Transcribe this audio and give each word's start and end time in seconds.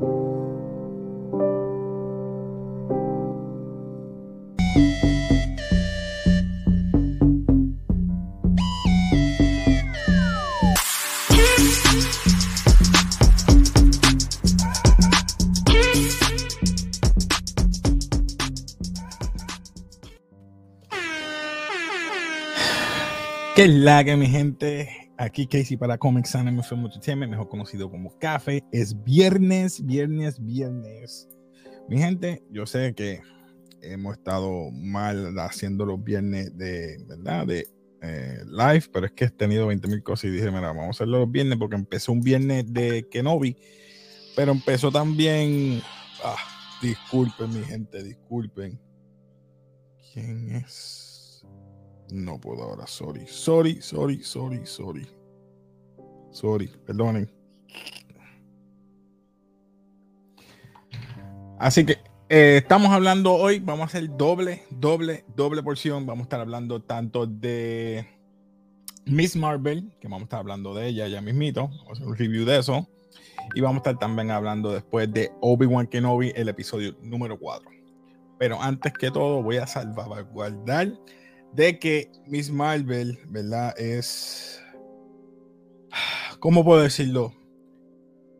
¿Qué 0.00 0.06
es 23.64 23.70
la 23.70 24.04
que 24.04 24.16
mi 24.16 24.28
gente? 24.28 25.07
Aquí 25.18 25.48
Casey 25.48 25.76
para 25.76 25.98
Comics 25.98 26.36
Anime 26.36 26.62
Entertainment, 26.70 27.32
mejor 27.32 27.48
conocido 27.48 27.90
como 27.90 28.16
Café. 28.18 28.62
Es 28.70 29.02
viernes, 29.02 29.84
viernes, 29.84 30.38
viernes. 30.40 31.28
Mi 31.88 31.98
gente, 31.98 32.44
yo 32.50 32.66
sé 32.66 32.94
que 32.94 33.20
hemos 33.82 34.16
estado 34.16 34.70
mal 34.70 35.36
haciendo 35.40 35.84
los 35.84 36.02
viernes 36.04 36.56
de, 36.56 36.98
¿verdad? 37.08 37.48
De 37.48 37.66
eh, 38.00 38.44
live, 38.46 38.84
pero 38.92 39.06
es 39.06 39.12
que 39.12 39.24
he 39.24 39.30
tenido 39.30 39.66
20 39.66 39.88
mil 39.88 40.04
cosas 40.04 40.26
y 40.26 40.30
dije, 40.30 40.52
mira, 40.52 40.68
vamos 40.68 40.86
a 40.86 40.90
hacerlo 40.90 41.18
los 41.18 41.32
viernes 41.32 41.58
porque 41.58 41.74
empezó 41.74 42.12
un 42.12 42.20
viernes 42.20 42.72
de 42.72 43.08
Kenobi, 43.10 43.56
pero 44.36 44.52
empezó 44.52 44.92
también... 44.92 45.82
Ah, 46.22 46.36
disculpen, 46.80 47.52
mi 47.52 47.64
gente, 47.64 48.04
disculpen. 48.04 48.80
¿Quién 50.12 50.54
es? 50.54 51.07
No 52.10 52.40
puedo 52.40 52.62
ahora, 52.62 52.86
sorry. 52.86 53.26
Sorry, 53.26 53.80
sorry, 53.82 54.22
sorry, 54.22 54.64
sorry. 54.64 55.06
Sorry, 56.30 56.68
perdonen. 56.86 57.30
Así 61.58 61.84
que 61.84 61.98
eh, 62.28 62.58
estamos 62.58 62.90
hablando 62.92 63.34
hoy, 63.34 63.58
vamos 63.58 63.82
a 63.82 63.84
hacer 63.86 64.16
doble, 64.16 64.62
doble, 64.70 65.24
doble 65.34 65.62
porción. 65.62 66.06
Vamos 66.06 66.22
a 66.22 66.26
estar 66.26 66.40
hablando 66.40 66.80
tanto 66.82 67.26
de 67.26 68.06
Miss 69.06 69.34
Marvel, 69.34 69.90
que 70.00 70.08
vamos 70.08 70.22
a 70.22 70.24
estar 70.24 70.40
hablando 70.40 70.74
de 70.74 70.88
ella 70.88 71.08
ya 71.08 71.20
mismito. 71.20 71.68
Vamos 71.68 71.88
a 71.88 71.92
hacer 71.92 72.06
un 72.06 72.16
review 72.16 72.44
de 72.44 72.58
eso. 72.58 72.86
Y 73.54 73.60
vamos 73.60 73.76
a 73.76 73.90
estar 73.90 73.98
también 73.98 74.30
hablando 74.30 74.72
después 74.72 75.12
de 75.12 75.32
Obi-Wan 75.40 75.86
Kenobi, 75.86 76.32
el 76.36 76.48
episodio 76.48 76.94
número 77.02 77.38
4. 77.38 77.70
Pero 78.38 78.62
antes 78.62 78.92
que 78.92 79.10
todo, 79.10 79.42
voy 79.42 79.56
a 79.56 79.66
salvaguardar 79.66 80.92
de 81.52 81.78
que 81.78 82.10
Miss 82.26 82.50
Marvel, 82.50 83.18
¿verdad? 83.28 83.74
Es, 83.78 84.62
¿cómo 86.40 86.64
puedo 86.64 86.82
decirlo? 86.82 87.32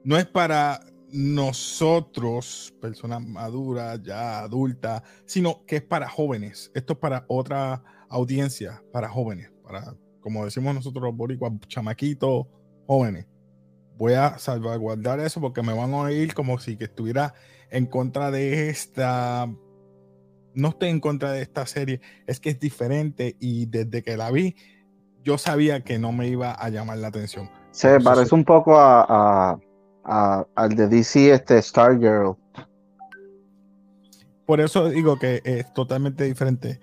No 0.05 0.17
es 0.17 0.27
para 0.27 0.81
nosotros, 1.11 2.75
personas 2.81 3.23
maduras, 3.27 4.03
ya 4.03 4.41
adultas, 4.41 5.03
sino 5.25 5.65
que 5.67 5.77
es 5.77 5.83
para 5.83 6.09
jóvenes. 6.09 6.71
Esto 6.75 6.95
es 6.95 6.99
para 6.99 7.25
otra 7.29 7.83
audiencia, 8.09 8.83
para 8.93 9.09
jóvenes, 9.09 9.51
para, 9.63 9.95
como 10.21 10.45
decimos 10.45 10.75
nosotros 10.75 11.03
los 11.05 11.17
boricuas, 11.17 11.53
chamaquitos 11.67 12.47
jóvenes. 12.87 13.27
Voy 13.97 14.13
a 14.13 14.39
salvaguardar 14.39 15.19
eso 15.21 15.41
porque 15.41 15.63
me 15.63 15.73
van 15.73 15.93
a 15.93 15.99
oír 15.99 16.33
como 16.35 16.59
si 16.59 16.77
que 16.77 16.85
estuviera 16.85 17.35
en 17.71 17.87
contra 17.87 18.31
de 18.31 18.69
esta 18.69 19.51
no 20.59 20.71
estoy 20.71 20.89
en 20.89 21.01
contra 21.01 21.33
de 21.33 21.43
esta 21.43 21.67
serie, 21.67 22.01
es 22.27 22.41
que 22.41 22.51
es 22.51 22.59
diferente 22.59 23.37
y 23.39 23.67
desde 23.67 24.03
que 24.03 24.17
la 24.17 24.31
vi, 24.31 24.57
yo 25.23 25.39
sabía 25.39 25.85
que 25.85 25.99
no 25.99 26.13
me 26.13 26.27
iba 26.27 26.53
a 26.53 26.69
llamar 26.69 26.99
la 26.99 27.09
atención. 27.09 27.49
Se 27.71 28.01
parece 28.01 28.35
un 28.35 28.45
poco 28.45 28.77
a, 28.77 29.59
al 30.03 30.75
de 30.75 30.89
DC, 30.89 31.33
este 31.33 31.63
Stargirl. 31.63 32.37
Por 34.47 34.61
eso 34.61 34.89
digo 34.89 35.19
que 35.19 35.43
es 35.45 35.73
totalmente 35.75 36.25
diferente. 36.25 36.81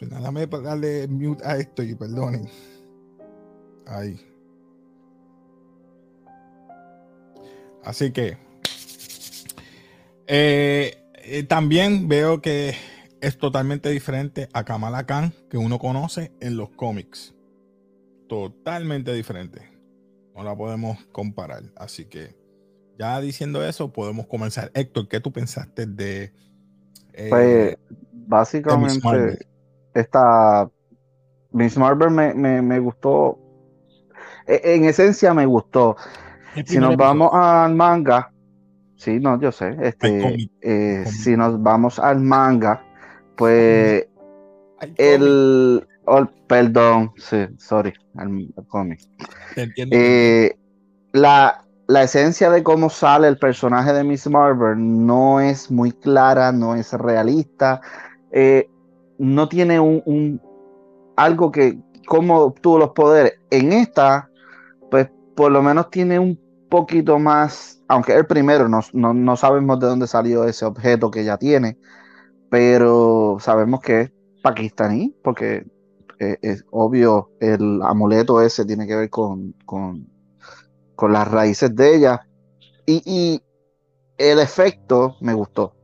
Dame 0.00 0.46
darle 0.46 1.06
mute 1.08 1.44
a 1.46 1.56
esto 1.56 1.82
y 1.82 1.94
perdonen. 1.94 2.48
Ahí. 3.86 4.18
Así 7.84 8.10
que 8.12 8.36
eh, 10.26 11.00
eh, 11.22 11.42
también 11.44 12.08
veo 12.08 12.40
que 12.40 12.74
es 13.20 13.38
totalmente 13.38 13.90
diferente 13.90 14.48
a 14.52 14.64
Kamala 14.64 15.04
Khan 15.04 15.32
que 15.50 15.58
uno 15.58 15.78
conoce 15.78 16.32
en 16.40 16.56
los 16.56 16.70
cómics. 16.70 17.34
Totalmente 18.28 19.12
diferente. 19.12 19.62
No 20.34 20.44
la 20.44 20.56
podemos 20.56 20.98
comparar. 21.12 21.62
Así 21.76 22.04
que 22.06 22.36
ya 22.98 23.20
diciendo 23.20 23.64
eso, 23.64 23.92
podemos 23.92 24.26
comenzar. 24.26 24.70
Héctor, 24.74 25.08
¿qué 25.08 25.20
tú 25.20 25.32
pensaste 25.32 25.86
de... 25.86 26.32
Eh, 27.12 27.28
pues 27.28 27.76
básicamente 28.12 29.46
esta 29.94 30.70
Miss 31.52 31.76
Marvel 31.76 32.10
me, 32.10 32.78
gustó. 32.78 33.38
E, 34.46 34.74
en 34.74 34.84
esencia 34.84 35.34
me 35.34 35.46
gustó. 35.46 35.96
Si 36.64 36.78
nos 36.78 36.96
vamos 36.96 37.30
al 37.32 37.74
manga, 37.74 38.32
Sí, 39.00 39.18
no, 39.18 39.40
yo 39.40 39.50
sé. 39.50 39.74
Este, 39.80 40.50
eh, 40.60 41.06
si 41.06 41.34
nos 41.34 41.62
vamos 41.62 41.98
al 41.98 42.20
manga, 42.20 42.84
pues 43.40 44.06
el, 44.98 45.88
oh, 46.04 46.26
perdón, 46.46 47.10
sí, 47.16 47.46
sorry, 47.56 47.94
al, 48.18 48.52
cómic. 48.68 49.00
Eh, 49.56 50.54
la, 51.12 51.64
esencia 52.02 52.50
de 52.50 52.62
cómo 52.62 52.90
sale 52.90 53.28
el 53.28 53.38
personaje 53.38 53.94
de 53.94 54.04
Miss 54.04 54.28
Marvel 54.28 55.06
no 55.06 55.40
es 55.40 55.70
muy 55.70 55.90
clara, 55.90 56.52
no 56.52 56.74
es 56.74 56.92
realista, 56.92 57.80
eh, 58.30 58.68
no 59.16 59.48
tiene 59.48 59.80
un, 59.80 60.38
algo 61.16 61.50
que 61.50 61.78
cómo 62.06 62.40
obtuvo 62.40 62.76
los 62.78 62.90
poderes. 62.90 63.38
En 63.50 63.72
esta, 63.72 64.28
pues 64.90 65.08
por 65.34 65.50
lo 65.50 65.62
menos 65.62 65.88
tiene 65.88 66.18
un 66.18 66.38
poquito 66.68 67.18
más 67.18 67.80
aunque 67.90 68.14
el 68.14 68.24
primero 68.24 68.68
no, 68.68 69.36
sabemos 69.36 69.80
de 69.80 69.86
dónde 69.88 70.06
salió 70.06 70.44
ese 70.44 70.64
objeto 70.64 71.10
que 71.10 71.22
ella 71.22 71.36
tiene, 71.36 71.76
pero 72.50 73.38
sabemos 73.40 73.80
que 73.80 74.00
es 74.02 74.12
pakistaní, 74.42 75.14
porque 75.22 75.66
eh, 76.18 76.36
es, 76.42 76.64
obvio 76.70 77.30
el 77.40 77.80
amuleto 77.82 78.42
ese 78.42 78.66
tiene 78.66 78.86
que 78.86 78.96
ver 78.96 79.10
con, 79.10 79.54
con, 79.64 80.06
las 81.00 81.28
raíces 81.28 81.74
de 81.74 81.96
ella. 81.96 82.26
Y, 82.84 83.42
el 84.18 84.38
efecto 84.38 85.16
me 85.22 85.32
gustó. 85.32 85.74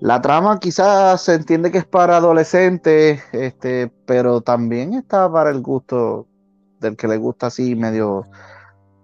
La 0.00 0.20
trama 0.20 0.60
quizás 0.60 1.22
se 1.22 1.32
entiende 1.32 1.70
que 1.70 1.78
es 1.78 1.86
para 1.86 2.18
adolescentes, 2.18 3.22
este, 3.32 3.90
pero 4.04 4.42
también 4.42 4.92
está 4.92 5.32
para 5.32 5.48
el 5.48 5.62
gusto 5.62 6.26
del 6.80 6.94
que 6.94 7.08
le 7.08 7.16
gusta 7.16 7.46
así 7.46 7.74
medio 7.74 8.26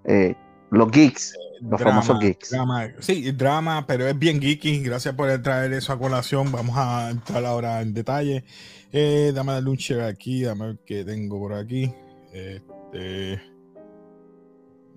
eh, 0.05 0.37
los 0.71 0.91
geeks. 0.91 1.35
Los 1.61 1.81
famosos 1.83 2.19
geeks. 2.19 2.57
sí, 3.01 3.33
drama, 3.33 3.87
pero 3.87 4.07
es 4.07 4.19
bien 4.19 4.41
geeky. 4.41 4.81
Gracias 4.81 5.15
por 5.15 5.31
traer 5.43 5.73
eso 5.73 5.93
a 5.93 5.99
colación. 5.99 6.51
Vamos 6.51 6.77
a 6.77 7.11
entrar 7.11 7.45
ahora 7.45 7.83
en 7.83 7.93
detalle. 7.93 8.45
Eh, 8.93 9.33
dame 9.35 9.53
darle 9.53 9.71
un 9.71 9.77
share 9.77 10.03
aquí, 10.03 10.43
dame 10.43 10.69
ver 10.69 10.79
qué 10.87 11.05
tengo 11.05 11.39
por 11.39 11.53
aquí. 11.53 11.93
Este, 12.33 13.41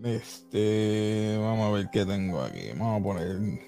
este, 0.03 1.38
vamos 1.39 1.67
a 1.67 1.72
ver 1.72 1.89
qué 1.91 2.06
tengo 2.06 2.41
aquí. 2.41 2.69
Vamos 2.78 3.01
a 3.01 3.03
poner 3.03 3.59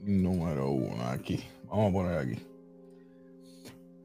número 0.00 0.70
uno 0.70 1.04
aquí. 1.04 1.40
Vamos 1.68 1.90
a 1.90 1.92
poner 1.92 2.18
aquí. 2.18 2.46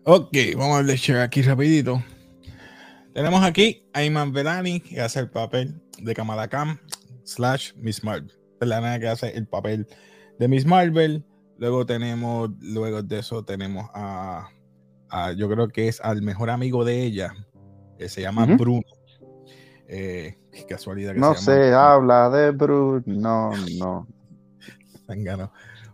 Ok, 0.03 0.37
vamos 0.55 0.73
a 0.73 0.77
darle 0.77 0.97
share 0.97 1.21
aquí 1.21 1.41
rapidito. 1.41 2.03
Tenemos 3.13 3.43
aquí 3.43 3.83
a 3.93 4.03
Iman 4.03 4.31
Velani, 4.31 4.79
que 4.79 5.01
hace 5.01 5.21
el 5.21 5.29
papel 5.29 5.81
de 6.01 6.13
Kamala 6.13 6.47
Khan 6.47 6.79
slash 7.23 7.73
Miss 7.75 8.03
Marvel. 8.03 8.31
Es 8.59 8.67
la 8.67 8.81
nena 8.81 8.99
que 8.99 9.07
hace 9.07 9.29
el 9.37 9.47
papel 9.47 9.87
de 10.39 10.47
Miss 10.47 10.65
Marvel. 10.65 11.23
Luego 11.57 11.85
tenemos, 11.85 12.49
luego 12.59 13.01
de 13.01 13.19
eso 13.19 13.43
tenemos 13.43 13.89
a, 13.93 14.49
yo 15.35 15.49
creo 15.49 15.67
que 15.69 15.87
es 15.87 16.01
al 16.01 16.21
mejor 16.21 16.49
amigo 16.49 16.85
de 16.85 17.03
ella, 17.03 17.33
que 17.97 18.09
se 18.09 18.21
llama 18.21 18.45
Bruno. 18.45 18.83
Eh, 19.87 20.37
qué 20.51 20.65
casualidad 20.65 21.13
que 21.13 21.19
no 21.19 21.33
se, 21.33 21.73
habla 21.73 22.29
de 22.29 22.51
Bruno, 22.51 23.01
no, 23.05 23.51
no. 23.79 24.07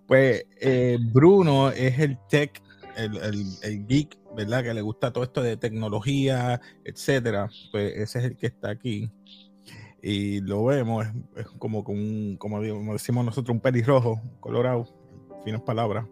Pues 0.08 0.46
eh, 0.60 0.98
Bruno 1.14 1.70
es 1.70 2.00
el 2.00 2.18
tech, 2.28 2.62
el, 2.98 3.16
el, 3.18 3.46
el, 3.62 3.86
geek, 3.86 4.18
¿verdad? 4.36 4.64
Que 4.64 4.74
le 4.74 4.82
gusta 4.82 5.14
todo 5.14 5.24
esto 5.24 5.42
de 5.42 5.56
tecnología, 5.56 6.60
etcétera. 6.84 7.50
Pues 7.72 7.94
ese 7.96 8.20
es 8.20 8.26
el 8.26 8.36
que 8.36 8.48
está 8.48 8.72
aquí 8.72 9.12
y 10.06 10.42
lo 10.42 10.66
vemos, 10.66 11.08
es, 11.38 11.48
como 11.48 11.86
con 11.86 12.36
como, 12.36 12.62
decimos 12.62 13.24
nosotros, 13.24 13.56
un 13.56 13.62
pelirrojo, 13.62 14.22
colorado, 14.42 14.86
finas 15.46 15.62
palabras. 15.62 16.06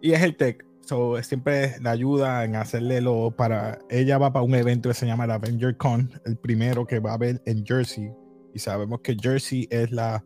Y 0.00 0.12
es 0.12 0.22
el 0.22 0.36
tech, 0.36 0.64
so, 0.82 1.20
siempre 1.20 1.74
la 1.80 1.90
ayuda 1.90 2.44
en 2.44 2.54
hacerle 2.54 3.00
lo 3.00 3.32
para. 3.32 3.80
Ella 3.90 4.18
va 4.18 4.32
para 4.32 4.44
un 4.44 4.54
evento 4.54 4.88
que 4.88 4.94
se 4.94 5.06
llama 5.06 5.24
el 5.24 5.32
Avenger 5.32 5.76
Con, 5.76 6.12
el 6.24 6.36
primero 6.36 6.86
que 6.86 7.00
va 7.00 7.10
a 7.10 7.14
haber 7.14 7.42
en 7.44 7.66
Jersey. 7.66 8.12
Y 8.54 8.60
sabemos 8.60 9.00
que 9.00 9.16
Jersey 9.20 9.66
es 9.68 9.90
la 9.90 10.24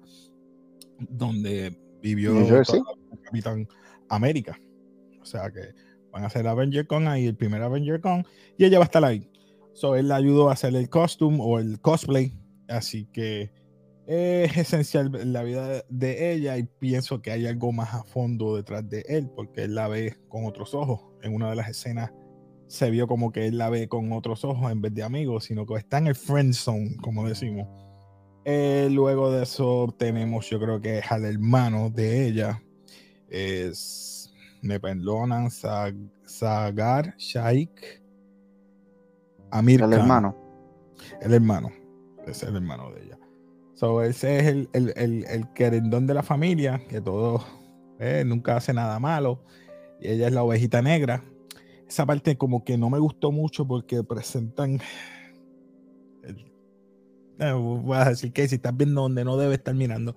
donde 0.98 1.74
vivió 2.02 2.38
el 2.38 2.62
Capitán 3.22 3.66
América. 4.10 4.60
O 5.22 5.24
sea 5.24 5.50
que 5.50 5.72
van 6.12 6.24
a 6.24 6.26
hacer 6.26 6.46
Avenger 6.46 6.86
Con 6.86 7.08
ahí, 7.08 7.26
el 7.26 7.36
primer 7.36 7.62
Avenger 7.62 8.02
Con, 8.02 8.26
y 8.58 8.66
ella 8.66 8.78
va 8.78 8.84
a 8.84 8.86
estar 8.86 9.02
ahí. 9.02 9.30
So, 9.72 9.96
él 9.96 10.08
la 10.08 10.16
ayudó 10.16 10.50
a 10.50 10.52
hacer 10.52 10.76
el 10.76 10.90
costume 10.90 11.38
o 11.40 11.58
el 11.58 11.80
cosplay. 11.80 12.32
Así 12.68 13.06
que 13.06 13.50
es 14.06 14.56
esencial 14.56 15.10
la 15.32 15.42
vida 15.42 15.82
de 15.88 16.32
ella 16.32 16.56
y 16.58 16.64
pienso 16.64 17.20
que 17.20 17.32
hay 17.32 17.46
algo 17.46 17.72
más 17.72 17.92
a 17.94 18.04
fondo 18.04 18.56
detrás 18.56 18.88
de 18.88 19.04
él 19.08 19.28
porque 19.34 19.64
él 19.64 19.74
la 19.74 19.88
ve 19.88 20.16
con 20.28 20.46
otros 20.46 20.74
ojos. 20.74 21.02
En 21.22 21.34
una 21.34 21.50
de 21.50 21.56
las 21.56 21.68
escenas 21.68 22.12
se 22.68 22.90
vio 22.90 23.06
como 23.06 23.32
que 23.32 23.46
él 23.46 23.58
la 23.58 23.70
ve 23.70 23.88
con 23.88 24.12
otros 24.12 24.44
ojos 24.44 24.70
en 24.70 24.80
vez 24.80 24.94
de 24.94 25.02
amigos, 25.02 25.44
sino 25.44 25.66
que 25.66 25.74
está 25.74 25.98
en 25.98 26.08
el 26.08 26.14
friend 26.14 26.54
zone, 26.54 26.96
como 27.02 27.26
decimos. 27.26 27.68
Eh, 28.44 28.88
luego 28.90 29.32
de 29.32 29.42
eso 29.42 29.92
tenemos, 29.98 30.48
yo 30.48 30.60
creo 30.60 30.80
que 30.80 30.98
es 30.98 31.10
al 31.10 31.24
hermano 31.24 31.90
de 31.90 32.26
ella. 32.28 32.62
Es, 33.28 34.32
me 34.62 34.78
perdonan, 34.78 35.50
Sagar 35.50 37.14
Shaik 37.18 38.02
Amir 39.50 39.82
El 39.82 39.92
hermano. 39.92 40.36
El 41.20 41.34
hermano. 41.34 41.70
Es 42.26 42.42
el 42.42 42.56
hermano 42.56 42.90
de 42.92 43.04
ella. 43.04 43.18
So, 43.74 44.02
ese 44.02 44.38
es 44.38 44.46
el, 44.46 44.68
el, 44.72 45.24
el, 45.28 45.52
querendón 45.52 46.06
de 46.06 46.14
la 46.14 46.22
familia, 46.22 46.82
que 46.88 47.00
todo 47.00 47.44
eh, 47.98 48.24
nunca 48.26 48.56
hace 48.56 48.72
nada 48.72 48.98
malo. 48.98 49.44
Y 50.00 50.08
ella 50.08 50.28
es 50.28 50.32
la 50.32 50.42
ovejita 50.42 50.82
negra. 50.82 51.24
Esa 51.86 52.04
parte 52.04 52.36
como 52.36 52.64
que 52.64 52.76
no 52.76 52.90
me 52.90 52.98
gustó 52.98 53.32
mucho 53.32 53.66
porque 53.66 54.02
presentan... 54.02 54.80
Eh, 57.38 57.52
voy 57.52 57.96
a 57.98 58.06
decir 58.06 58.32
que 58.32 58.48
si 58.48 58.54
estás 58.54 58.74
viendo 58.74 59.02
donde 59.02 59.22
no 59.22 59.36
debe 59.36 59.56
estar 59.56 59.74
mirando, 59.74 60.16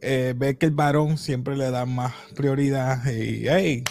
eh, 0.00 0.34
ve 0.34 0.56
que 0.56 0.64
el 0.64 0.72
varón 0.72 1.18
siempre 1.18 1.54
le 1.54 1.70
da 1.70 1.84
más 1.84 2.14
prioridad 2.34 3.02
y 3.12 3.84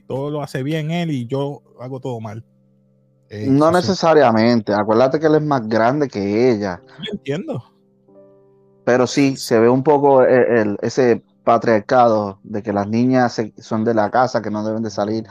todo 0.00 0.30
lo 0.30 0.42
hace 0.42 0.62
bien 0.62 0.90
él 0.90 1.10
y 1.10 1.26
yo 1.26 1.62
hago 1.80 2.00
todo 2.00 2.20
mal. 2.20 2.44
No 3.30 3.70
necesariamente, 3.70 4.72
acuérdate 4.72 5.18
que 5.18 5.26
él 5.26 5.36
es 5.36 5.42
más 5.42 5.68
grande 5.68 6.08
que 6.08 6.50
ella. 6.50 6.80
Yo 6.98 7.12
entiendo. 7.12 7.64
Pero 8.84 9.06
sí, 9.06 9.36
se 9.36 9.58
ve 9.58 9.68
un 9.68 9.82
poco 9.82 10.22
el, 10.22 10.78
ese 10.80 11.22
patriarcado 11.42 12.38
de 12.44 12.62
que 12.62 12.72
las 12.72 12.88
niñas 12.88 13.40
son 13.58 13.84
de 13.84 13.94
la 13.94 14.10
casa, 14.10 14.42
que 14.42 14.50
no 14.50 14.64
deben 14.64 14.82
de 14.82 14.90
salir. 14.90 15.24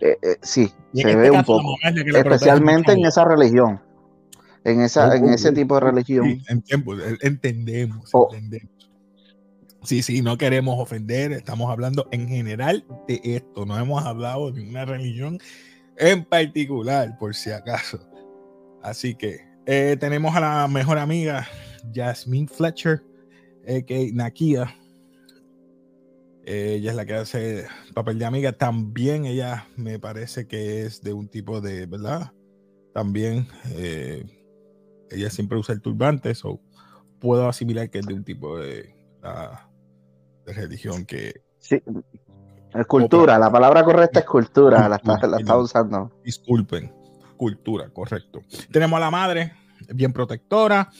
Eh, 0.00 0.16
eh, 0.22 0.36
sí, 0.42 0.72
se 0.94 1.16
ve 1.16 1.30
un 1.30 1.44
poco. 1.44 1.76
Especialmente 1.82 2.92
en 2.92 3.04
esa 3.04 3.24
religión. 3.24 3.80
En, 4.64 4.80
esa, 4.80 5.14
en 5.14 5.28
ese 5.28 5.52
tipo 5.52 5.74
de 5.76 5.80
religión. 5.80 6.42
en 6.48 6.62
tiempo, 6.62 6.94
entendemos, 7.20 8.10
oh. 8.12 8.28
entendemos. 8.32 8.76
Sí, 9.82 10.02
sí, 10.02 10.20
no 10.20 10.36
queremos 10.36 10.80
ofender, 10.80 11.32
estamos 11.32 11.70
hablando 11.70 12.08
en 12.10 12.28
general 12.28 12.84
de 13.06 13.20
esto, 13.22 13.64
no 13.64 13.78
hemos 13.78 14.04
hablado 14.04 14.50
de 14.50 14.68
una 14.68 14.84
religión 14.84 15.38
en 15.98 16.24
particular, 16.24 17.16
por 17.18 17.34
si 17.34 17.50
acaso. 17.50 17.98
Así 18.82 19.14
que 19.14 19.40
eh, 19.66 19.96
tenemos 19.98 20.34
a 20.36 20.40
la 20.40 20.68
mejor 20.68 20.98
amiga 20.98 21.46
Jasmine 21.92 22.48
Fletcher, 22.48 23.02
que 23.86 24.10
Nakia. 24.12 24.72
ella 26.44 26.90
es 26.90 26.96
la 26.96 27.04
que 27.04 27.14
hace 27.14 27.66
papel 27.94 28.18
de 28.18 28.24
amiga. 28.24 28.52
También 28.52 29.24
ella 29.26 29.66
me 29.76 29.98
parece 29.98 30.46
que 30.46 30.82
es 30.82 31.02
de 31.02 31.12
un 31.12 31.28
tipo 31.28 31.60
de, 31.60 31.86
¿verdad? 31.86 32.32
También 32.94 33.48
eh, 33.72 34.24
ella 35.10 35.30
siempre 35.30 35.58
usa 35.58 35.74
el 35.74 35.82
turbante, 35.82 36.32
o 36.44 36.60
puedo 37.20 37.48
asimilar 37.48 37.90
que 37.90 37.98
es 37.98 38.06
de 38.06 38.14
un 38.14 38.24
tipo 38.24 38.58
de, 38.58 38.94
de 40.46 40.52
religión 40.52 41.04
que... 41.04 41.42
cultura, 42.84 43.38
la 43.38 43.50
palabra 43.50 43.84
correcta 43.84 44.20
es 44.20 44.26
cultura, 44.26 44.88
la 44.88 44.96
está, 44.96 45.26
la 45.26 45.38
está 45.38 45.56
usando. 45.56 46.12
Disculpen, 46.24 46.92
cultura, 47.36 47.88
correcto. 47.90 48.42
Tenemos 48.70 48.96
a 48.96 49.00
la 49.00 49.10
madre, 49.10 49.52
bien 49.94 50.12
protectora, 50.12 50.90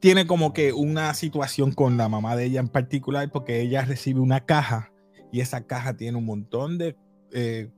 tiene 0.00 0.26
como 0.26 0.52
que 0.52 0.72
una 0.72 1.14
situación 1.14 1.72
con 1.72 1.96
la 1.96 2.08
mamá 2.08 2.36
de 2.36 2.44
ella 2.44 2.60
en 2.60 2.68
particular, 2.68 3.30
porque 3.30 3.60
ella 3.60 3.84
recibe 3.84 4.20
una 4.20 4.40
caja 4.40 4.92
y 5.32 5.40
esa 5.40 5.66
caja 5.66 5.96
tiene 5.96 6.18
un 6.18 6.26
montón 6.26 6.78
de 6.78 6.96
eh, 7.32 7.70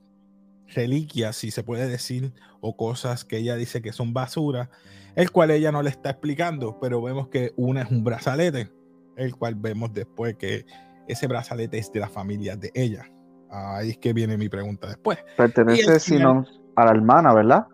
reliquias, 0.75 1.37
si 1.37 1.51
se 1.51 1.63
puede 1.63 1.89
decir, 1.89 2.33
o 2.61 2.77
cosas 2.77 3.25
que 3.25 3.39
ella 3.39 3.57
dice 3.57 3.83
que 3.83 3.93
son 3.93 4.13
basura, 4.13 4.71
el 5.15 5.31
cual 5.31 5.51
ella 5.51 5.73
no 5.73 5.83
le 5.83 5.91
está 5.91 6.11
explicando, 6.11 6.79
pero 6.81 7.01
vemos 7.01 7.29
que 7.29 7.53
una 7.57 7.83
es 7.83 7.91
un 7.91 8.05
brazalete, 8.05 8.71
el 9.17 9.35
cual 9.37 9.55
vemos 9.55 9.93
después 9.93 10.37
que 10.37 10.67
ese 11.09 11.27
brazalete 11.27 11.79
es 11.79 11.93
de 11.93 12.01
la 12.01 12.09
familia 12.09 12.57
de 12.57 12.71
ella. 12.75 13.11
Ahí 13.51 13.91
es 13.91 13.99
que 13.99 14.13
viene 14.13 14.37
mi 14.37 14.49
pregunta 14.49 14.89
después. 14.89 15.19
Pertenece, 15.37 16.01
sino 16.01 16.45
a 16.75 16.85
la 16.85 16.91
hermana, 16.91 17.33
¿verdad? 17.33 17.67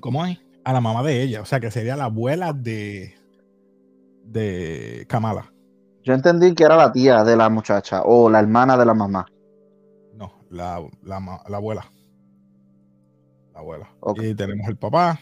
¿Cómo 0.00 0.24
es? 0.26 0.38
A 0.64 0.72
la 0.72 0.80
mamá 0.80 1.02
de 1.02 1.22
ella, 1.22 1.42
o 1.42 1.44
sea 1.44 1.60
que 1.60 1.70
sería 1.70 1.96
la 1.96 2.04
abuela 2.04 2.52
de, 2.52 3.14
de 4.24 5.06
Kamala. 5.08 5.52
Yo 6.02 6.12
entendí 6.12 6.54
que 6.54 6.64
era 6.64 6.76
la 6.76 6.92
tía 6.92 7.24
de 7.24 7.36
la 7.36 7.48
muchacha 7.48 8.02
o 8.02 8.28
la 8.28 8.40
hermana 8.40 8.76
de 8.76 8.84
la 8.84 8.94
mamá. 8.94 9.26
No, 10.14 10.32
la, 10.50 10.74
abuela. 10.74 11.90
La 13.52 13.60
abuela. 13.60 13.88
Y 14.16 14.34
tenemos 14.34 14.68
el 14.68 14.76
papá. 14.76 15.18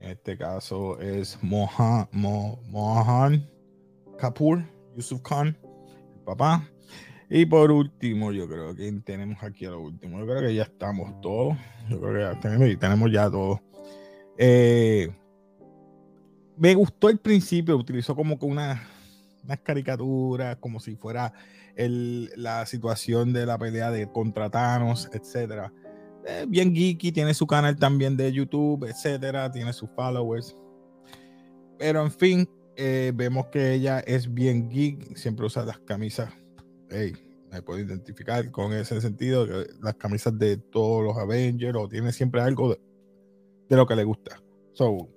En 0.00 0.10
este 0.10 0.36
caso 0.36 1.00
es 1.00 1.38
Mohan, 1.42 2.06
Mohan 2.12 3.48
Kapoor, 4.18 4.62
Yusuf 4.94 5.22
Khan, 5.22 5.56
el 6.16 6.20
papá. 6.24 6.68
Y 7.30 7.44
por 7.44 7.70
último, 7.70 8.32
yo 8.32 8.48
creo 8.48 8.74
que 8.74 8.90
tenemos 9.04 9.42
aquí 9.42 9.66
a 9.66 9.70
lo 9.70 9.80
último. 9.80 10.18
Yo 10.18 10.26
creo 10.26 10.40
que 10.40 10.54
ya 10.54 10.62
estamos 10.62 11.20
todos. 11.20 11.56
Yo 11.90 12.00
creo 12.00 12.14
que 12.14 12.20
ya 12.20 12.40
tenemos, 12.40 12.78
tenemos 12.78 13.12
ya 13.12 13.30
todo. 13.30 13.60
Eh, 14.38 15.10
me 16.56 16.74
gustó 16.74 17.08
el 17.08 17.18
principio, 17.18 17.76
utilizó 17.76 18.16
como 18.16 18.38
que 18.38 18.46
una, 18.46 18.82
unas 19.44 19.60
caricaturas, 19.60 20.56
como 20.56 20.80
si 20.80 20.96
fuera 20.96 21.32
la 21.76 22.66
situación 22.66 23.32
de 23.32 23.46
la 23.46 23.56
pelea 23.56 23.90
de 23.90 24.10
contra 24.10 24.50
Thanos, 24.50 25.08
etcétera. 25.12 25.72
Eh, 26.26 26.44
bien 26.48 26.74
geeky, 26.74 27.12
tiene 27.12 27.32
su 27.34 27.46
canal 27.46 27.76
también 27.76 28.16
de 28.16 28.32
YouTube, 28.32 28.84
etcétera, 28.84 29.50
tiene 29.50 29.72
sus 29.72 29.88
followers. 29.90 30.56
Pero 31.78 32.02
en 32.02 32.10
fin, 32.10 32.50
eh, 32.76 33.12
vemos 33.14 33.46
que 33.46 33.74
ella 33.74 34.00
es 34.00 34.32
bien 34.32 34.68
geek, 34.68 35.16
siempre 35.16 35.46
usa 35.46 35.64
las 35.64 35.78
camisas. 35.78 36.30
Hey, 36.90 37.12
me 37.50 37.62
puedo 37.62 37.80
identificar 37.80 38.50
con 38.50 38.72
ese 38.72 39.00
sentido, 39.00 39.46
las 39.80 39.94
camisas 39.94 40.38
de 40.38 40.56
todos 40.56 41.04
los 41.04 41.16
Avengers, 41.16 41.76
o 41.76 41.88
tiene 41.88 42.12
siempre 42.12 42.40
algo 42.40 42.70
de, 42.70 42.80
de 43.68 43.76
lo 43.76 43.86
que 43.86 43.96
le 43.96 44.04
gusta. 44.04 44.40
So, 44.72 45.08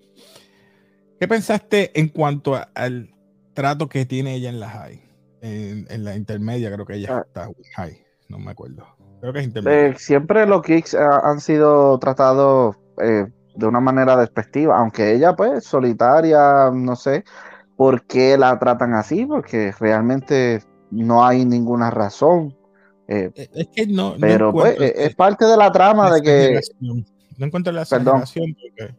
¿Qué 1.22 1.28
pensaste 1.28 1.92
en 2.00 2.08
cuanto 2.08 2.60
al 2.74 3.14
trato 3.54 3.88
que 3.88 4.08
tiene 4.08 4.34
ella 4.34 4.50
en 4.50 4.60
la 4.60 4.70
high? 4.70 5.00
En, 5.42 6.04
la 6.04 6.16
intermedia, 6.16 6.74
creo 6.74 6.84
que 6.84 6.96
ella 6.96 7.18
ah. 7.18 7.24
está 7.28 7.48
high, 7.76 8.04
no 8.28 8.40
me 8.40 8.50
acuerdo. 8.50 8.88
Creo 9.20 9.32
que 9.32 9.38
es 9.42 9.46
intermedia. 9.46 9.88
Eh, 9.90 9.96
siempre 10.00 10.48
los 10.48 10.64
kicks 10.64 10.96
han 10.96 11.40
sido 11.40 12.00
tratados 12.00 12.76
eh, 13.04 13.28
de 13.56 13.66
una 13.68 13.80
manera 13.80 14.18
despectiva, 14.18 14.80
aunque 14.80 15.14
ella, 15.14 15.36
pues, 15.36 15.64
solitaria, 15.64 16.72
no 16.74 16.96
sé 16.96 17.24
por 17.78 18.04
qué 18.08 18.36
la 18.36 18.58
tratan 18.58 18.96
así, 18.96 19.24
porque 19.28 19.74
realmente 19.80 20.64
no 20.92 21.26
hay 21.26 21.46
ninguna 21.46 21.90
razón. 21.90 22.56
Eh, 23.08 23.32
es 23.36 23.68
que 23.76 23.88
no. 23.88 24.16
Pero, 24.20 24.52
pues, 24.52 24.78
es 24.80 25.16
parte 25.16 25.46
de 25.46 25.58
la 25.58 25.72
trama 25.72 26.14
de 26.14 26.22
que. 26.22 26.60
No 26.80 27.46
encuentro 27.48 27.74
la 27.74 27.82
exageración 27.82 28.56
porque 28.60 28.94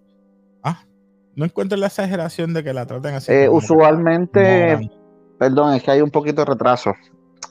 no 1.34 1.46
encuentro 1.46 1.78
la 1.78 1.87
exageración 1.87 2.52
de 2.52 2.62
que 2.62 2.72
la 2.72 2.87
traten 2.87 3.14
así. 3.14 3.32
Eh, 3.32 3.49
usualmente, 3.49 4.90
perdón, 5.38 5.75
es 5.75 5.82
que 5.82 5.90
hay 5.90 6.00
un 6.02 6.11
poquito 6.11 6.42
de 6.42 6.46
retraso. 6.46 6.90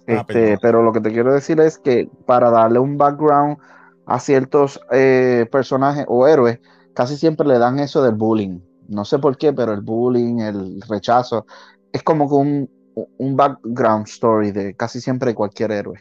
Ah, 0.07 0.25
este, 0.27 0.57
pero 0.61 0.83
lo 0.83 0.91
que 0.91 1.01
te 1.01 1.11
quiero 1.11 1.33
decir 1.33 1.59
es 1.59 1.77
que 1.77 2.09
para 2.25 2.49
darle 2.51 2.79
un 2.79 2.97
background 2.97 3.57
a 4.05 4.19
ciertos 4.19 4.79
eh, 4.91 5.47
personajes 5.51 6.05
o 6.07 6.27
héroes, 6.27 6.59
casi 6.93 7.17
siempre 7.17 7.47
le 7.47 7.57
dan 7.57 7.79
eso 7.79 8.03
del 8.03 8.15
bullying. 8.15 8.59
No 8.87 9.05
sé 9.05 9.19
por 9.19 9.37
qué, 9.37 9.53
pero 9.53 9.73
el 9.73 9.81
bullying, 9.81 10.39
el 10.39 10.81
rechazo, 10.87 11.45
es 11.91 12.03
como 12.03 12.27
que 12.27 12.35
un, 12.35 12.69
un 12.95 13.35
background 13.35 14.07
story 14.07 14.51
de 14.51 14.75
casi 14.75 15.01
siempre 15.01 15.33
cualquier 15.33 15.71
héroe. 15.71 15.99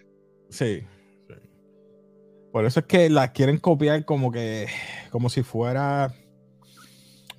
Sí, 0.48 0.82
Por 2.52 2.64
eso 2.64 2.80
es 2.80 2.86
que 2.86 3.08
la 3.08 3.32
quieren 3.32 3.58
copiar 3.58 4.04
como 4.04 4.32
que, 4.32 4.66
como 5.10 5.28
si 5.28 5.42
fuera 5.42 6.12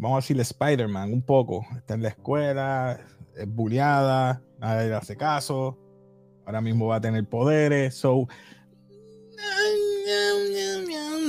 vamos 0.02 0.18
a 0.18 0.22
decirle 0.22 0.42
Spider-Man 0.42 1.14
un 1.14 1.22
poco. 1.22 1.66
Está 1.78 1.94
en 1.94 2.02
la 2.02 2.10
escuela, 2.10 3.00
es 3.38 3.48
bulleada, 3.48 4.42
nadie 4.60 4.90
le 4.90 4.96
hace 4.96 5.16
caso. 5.16 5.78
Ahora 6.46 6.60
mismo 6.60 6.88
va 6.88 6.96
a 6.96 7.02
tener 7.02 7.24
poderes. 7.30 7.96
So, 7.96 8.28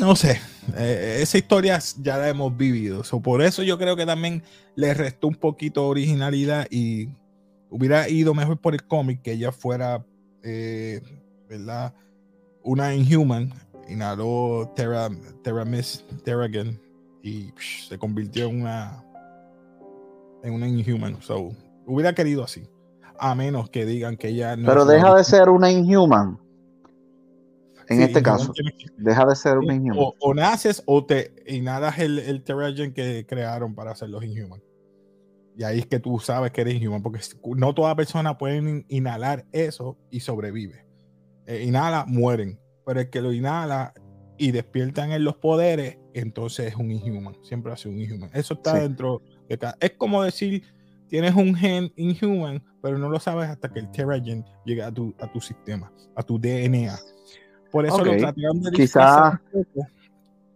no 0.01 0.17
sé. 0.17 0.41
Eh, 0.77 1.19
esa 1.21 1.37
historia 1.37 1.79
ya 2.01 2.17
la 2.17 2.31
hemos 2.31 2.57
vivido. 2.57 3.05
So, 3.05 3.21
por 3.21 3.43
eso 3.43 3.63
yo 3.63 3.77
creo 3.77 3.95
que 3.95 4.07
también 4.07 4.43
le 4.75 4.95
restó 4.95 5.29
un 5.29 5.35
poquito 5.35 5.87
originalidad 5.87 6.67
y 6.71 7.11
hubiera 7.73 8.09
ido 8.09 8.35
mejor 8.35 8.59
por 8.59 8.75
el 8.75 8.87
cómic 8.87 9.23
que 9.23 9.33
ella 9.33 9.51
fuera, 9.51 10.05
eh, 10.43 11.01
¿verdad? 11.49 11.95
Una 12.63 12.95
Inhuman, 12.95 13.53
inhaló 13.89 14.71
Terra, 14.77 15.09
Terra 15.43 15.65
Miss, 15.65 16.05
Terragen 16.23 16.81
y 17.23 17.53
se 17.89 17.99
convirtió 17.99 18.47
en 18.47 18.63
una 18.63 19.05
en 20.43 20.55
una 20.55 20.69
Inhuman. 20.69 21.21
So, 21.23 21.51
hubiera 21.87 22.15
querido 22.15 22.45
así. 22.45 22.69
A 23.19 23.35
menos 23.35 23.71
que 23.71 23.87
digan 23.87 24.17
que 24.17 24.29
ella 24.29 24.57
no. 24.57 24.67
Pero 24.67 24.85
deja 24.85 25.15
de 25.15 25.25
ser 25.25 25.49
una 25.49 25.71
Inhuman. 25.71 26.39
En 27.89 28.01
este 28.01 28.23
caso, 28.23 28.53
deja 28.97 29.27
de 29.27 29.37
ser 29.37 29.59
una 29.59 29.75
Inhuman. 29.75 30.13
O, 30.21 30.35
naces 30.35 30.83
o 30.87 31.05
te 31.05 31.33
inhalas 31.47 31.99
el, 31.99 32.19
el 32.19 32.43
Terragen 32.43 32.93
que 32.93 33.25
crearon 33.27 33.75
para 33.75 33.93
hacer 33.93 34.11
los 34.11 34.25
Inhuman. 34.25 34.61
Y 35.57 35.65
ahí 35.65 35.81
es 35.81 35.87
que 35.87 36.01
tú 36.01 36.19
sabes 36.19 36.51
que 36.51 36.63
eres 36.63 36.75
inhuman, 36.75 37.03
porque 37.03 37.21
no 37.57 37.75
toda 37.75 37.95
persona 37.95 38.39
puede 38.39 38.85
inhalar 38.89 39.47
eso 39.53 39.99
y 40.11 40.21
sobrevive. 40.21 40.87
Eh, 41.47 41.65
inhala, 41.67 42.05
mueren. 42.07 42.59
Pero 42.87 43.01
el 43.01 43.11
que 43.11 43.21
lo 43.21 43.33
inhala 43.33 43.93
y 44.39 44.51
despiertan 44.51 45.13
en 45.13 45.25
los 45.25 45.37
poderes, 45.37 45.99
entonces 46.15 46.69
es 46.69 46.77
un 46.77 46.91
inhuman. 46.91 47.37
Siempre 47.43 47.73
hace 47.73 47.89
un 47.89 48.01
inhuman. 48.01 48.31
Eso 48.33 48.55
está 48.55 48.75
dentro 48.75 49.23
de 49.49 49.59
cada. 49.59 49.77
Es 49.81 49.93
como 49.93 50.23
decir, 50.23 50.65
tienes 51.09 51.35
un 51.35 51.55
gen 51.55 51.93
inhuman, 51.97 52.65
pero 52.81 52.99
no 52.99 53.09
lo 53.09 53.21
sabes 53.21 53.49
hasta 53.49 53.71
que 53.71 53.81
el 53.81 53.91
Terragen 53.91 54.45
llega 54.65 54.87
a 54.87 54.93
tu, 54.93 55.15
a 55.21 55.31
tu 55.31 55.41
sistema, 55.41 55.93
a 56.17 56.23
tu 56.23 56.39
DNA. 56.39 56.99
Por 57.71 57.87
eso 57.87 58.05
lo 58.05 58.17
trataron 58.17 58.63
de 58.63 58.71
Quizá... 58.73 59.41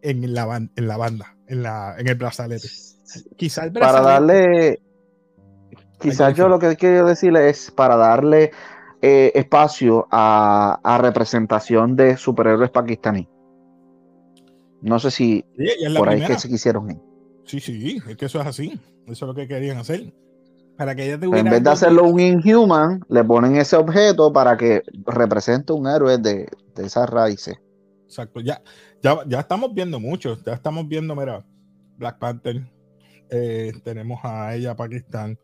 en 0.03 0.35
la, 0.35 0.57
en 0.57 0.89
la 0.89 0.97
banda, 0.97 1.37
en, 1.47 1.63
la, 1.63 1.95
en 1.99 2.09
el 2.09 2.15
brazalete. 2.15 2.69
Quizás 3.37 3.71
para 3.71 4.01
darle 4.01 4.81
Quizás 5.99 6.35
yo 6.35 6.49
lo 6.49 6.59
que 6.59 6.77
quiero 6.77 7.07
decirle 7.07 7.49
es 7.49 7.71
para 7.71 7.97
darle 7.97 8.51
eh, 9.01 9.33
espacio 9.35 10.07
a, 10.11 10.99
representación 11.01 11.97
de 11.97 12.17
superhéroes 12.17 12.71
pakistaní. 12.71 13.29
No 14.83 14.99
sé 14.99 15.11
si 15.11 15.45
por 15.97 16.09
ahí 16.09 16.25
que 16.25 16.39
se 16.39 16.49
quisieron 16.49 17.03
Sí, 17.45 17.61
sí, 17.61 17.99
es 18.09 18.17
que 18.17 18.27
eso 18.27 18.41
es 18.41 18.47
así. 18.47 18.79
Eso 19.07 19.25
es 19.25 19.29
lo 19.29 19.35
que 19.35 19.47
querían 19.47 19.79
hacer. 19.79 20.13
Para 20.77 20.95
que 20.95 21.05
ella 21.05 21.19
En 21.23 21.49
vez 21.49 21.63
de 21.63 21.71
hacerlo 21.71 22.05
un 22.05 22.21
Inhuman, 22.21 23.01
le 23.09 23.25
ponen 23.25 23.57
ese 23.57 23.77
objeto 23.77 24.33
para 24.33 24.57
que 24.57 24.83
represente 25.07 25.73
un 25.73 25.87
héroe 25.87 26.19
de, 26.19 26.49
esas 26.77 27.09
raíces. 27.09 27.57
Exacto. 28.05 28.41
Ya, 28.41 28.61
ya, 29.03 29.21
ya 29.27 29.41
estamos 29.41 29.73
viendo 29.73 29.99
mucho. 29.99 30.37
Ya 30.45 30.53
estamos 30.53 30.87
viendo, 30.87 31.17
mira, 31.17 31.47
Black 31.97 32.19
Panther. 32.19 32.76
Eh, 33.31 33.73
tenemos 33.85 34.21
a 34.25 34.55
ella, 34.55 34.77
Pakistán 34.77 35.39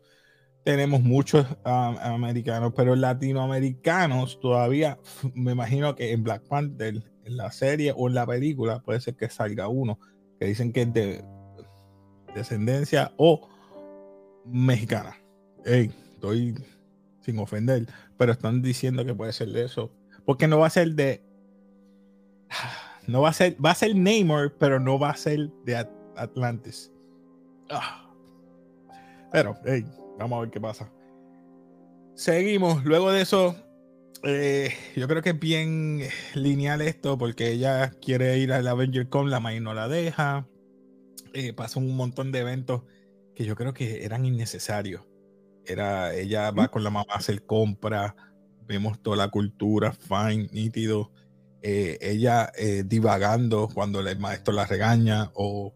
tenemos 0.63 1.01
muchos 1.01 1.45
americanos, 1.65 2.73
pero 2.75 2.95
latinoamericanos 2.95 4.39
todavía, 4.39 4.97
me 5.33 5.51
imagino 5.51 5.93
que 5.95 6.11
en 6.11 6.23
Black 6.23 6.43
Panther, 6.47 7.03
en 7.25 7.37
la 7.37 7.51
serie 7.51 7.93
o 7.95 8.07
en 8.07 8.15
la 8.15 8.25
película, 8.25 8.79
puede 8.79 9.01
ser 9.01 9.15
que 9.15 9.29
salga 9.29 9.67
uno 9.67 9.99
que 10.39 10.45
dicen 10.47 10.71
que 10.71 10.83
es 10.83 10.93
de 10.93 11.25
descendencia 12.33 13.11
o 13.17 13.47
mexicana. 14.45 15.15
estoy 15.63 16.55
sin 17.21 17.39
ofender, 17.39 17.87
pero 18.17 18.31
están 18.31 18.61
diciendo 18.61 19.05
que 19.05 19.13
puede 19.13 19.33
ser 19.33 19.49
de 19.49 19.65
eso. 19.65 19.91
Porque 20.25 20.47
no 20.47 20.59
va 20.59 20.67
a 20.67 20.71
ser 20.71 20.93
de. 20.93 21.21
No 23.05 23.21
va 23.21 23.29
a 23.29 23.33
ser. 23.33 23.57
Va 23.63 23.71
a 23.71 23.75
ser 23.75 23.93
Namor, 23.97 24.55
pero 24.57 24.79
no 24.79 24.97
va 24.97 25.09
a 25.09 25.17
ser 25.17 25.51
de 25.65 25.75
Atlantis. 26.15 26.92
Ah. 27.69 27.99
Pero, 29.31 29.57
hey, 29.65 29.85
Vamos 30.17 30.37
a 30.37 30.41
ver 30.41 30.51
qué 30.51 30.61
pasa. 30.61 30.91
Seguimos. 32.15 32.83
Luego 32.85 33.11
de 33.11 33.21
eso, 33.21 33.55
eh, 34.23 34.71
yo 34.95 35.07
creo 35.07 35.21
que 35.21 35.31
es 35.31 35.39
bien 35.39 36.01
lineal 36.35 36.81
esto 36.81 37.17
porque 37.17 37.51
ella 37.51 37.91
quiere 38.01 38.37
ir 38.37 38.53
al 38.53 38.67
Avenger 38.67 39.09
Con, 39.09 39.29
la 39.29 39.39
May 39.39 39.59
no 39.59 39.73
la 39.73 39.87
deja. 39.87 40.47
Eh, 41.33 41.53
pasó 41.53 41.79
un 41.79 41.95
montón 41.95 42.31
de 42.31 42.39
eventos 42.39 42.83
que 43.35 43.45
yo 43.45 43.55
creo 43.55 43.73
que 43.73 44.05
eran 44.05 44.25
innecesarios. 44.25 45.01
Era, 45.65 46.13
ella 46.13 46.51
va 46.51 46.67
con 46.67 46.83
la 46.83 46.89
mamá 46.89 47.13
a 47.13 47.17
hacer 47.17 47.45
compra, 47.45 48.15
vemos 48.67 49.01
toda 49.01 49.17
la 49.17 49.29
cultura, 49.29 49.93
fine, 49.93 50.49
nítido. 50.51 51.11
Eh, 51.61 51.97
ella 52.01 52.51
divagando 52.85 53.69
cuando 53.73 54.01
el 54.01 54.19
maestro 54.19 54.53
la 54.53 54.65
regaña 54.65 55.31
o 55.33 55.73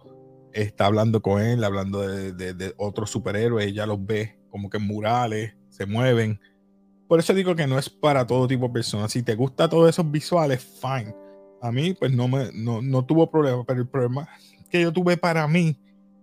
está 0.53 0.85
hablando 0.85 1.21
con 1.21 1.41
él, 1.41 1.63
hablando 1.63 2.01
de, 2.01 2.33
de, 2.33 2.73
otros 2.77 3.09
superhéroes, 3.09 3.67
ella 3.67 3.85
los 3.85 4.03
ve 4.05 4.39
como 4.49 4.69
que 4.69 4.77
en 4.77 4.87
murales, 4.87 5.55
se 5.69 5.85
mueven. 5.85 6.39
Por 7.07 7.19
eso 7.19 7.33
digo 7.33 7.55
que 7.55 7.67
no 7.67 7.77
es 7.77 7.89
para 7.89 8.25
todo 8.25 8.47
tipo 8.47 8.67
de 8.67 8.73
personas. 8.73 9.11
Si 9.11 9.23
te 9.23 9.35
gusta 9.35 9.69
todos 9.69 9.89
esos 9.89 10.09
visuales, 10.09 10.61
fine. 10.81 11.15
A 11.61 11.71
mí, 11.71 11.93
pues 11.93 12.11
no 12.11 12.27
me 12.27 12.51
no, 12.53 13.05
tuvo 13.05 13.29
problema, 13.29 13.63
pero 13.65 13.81
el 13.81 13.87
problema 13.87 14.27
que 14.69 14.81
yo 14.81 14.91
tuve 14.91 15.17
para 15.17 15.47
mí 15.47 15.79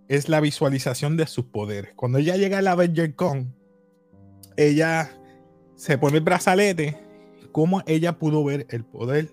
es 0.07 0.29
la 0.29 0.39
visualización 0.39 1.17
de 1.17 1.27
sus 1.27 1.45
poderes. 1.45 1.93
Cuando 1.95 2.19
ella 2.19 2.35
llega 2.35 2.59
a 2.59 2.61
la 2.61 2.71
Avenger 2.71 3.15
Con, 3.15 3.53
ella 4.55 5.11
se 5.75 5.97
pone 5.97 6.17
el 6.17 6.23
brazalete. 6.23 6.97
¿Cómo 7.51 7.81
ella 7.85 8.19
pudo 8.19 8.43
ver 8.43 8.67
el 8.69 8.85
poder? 8.85 9.31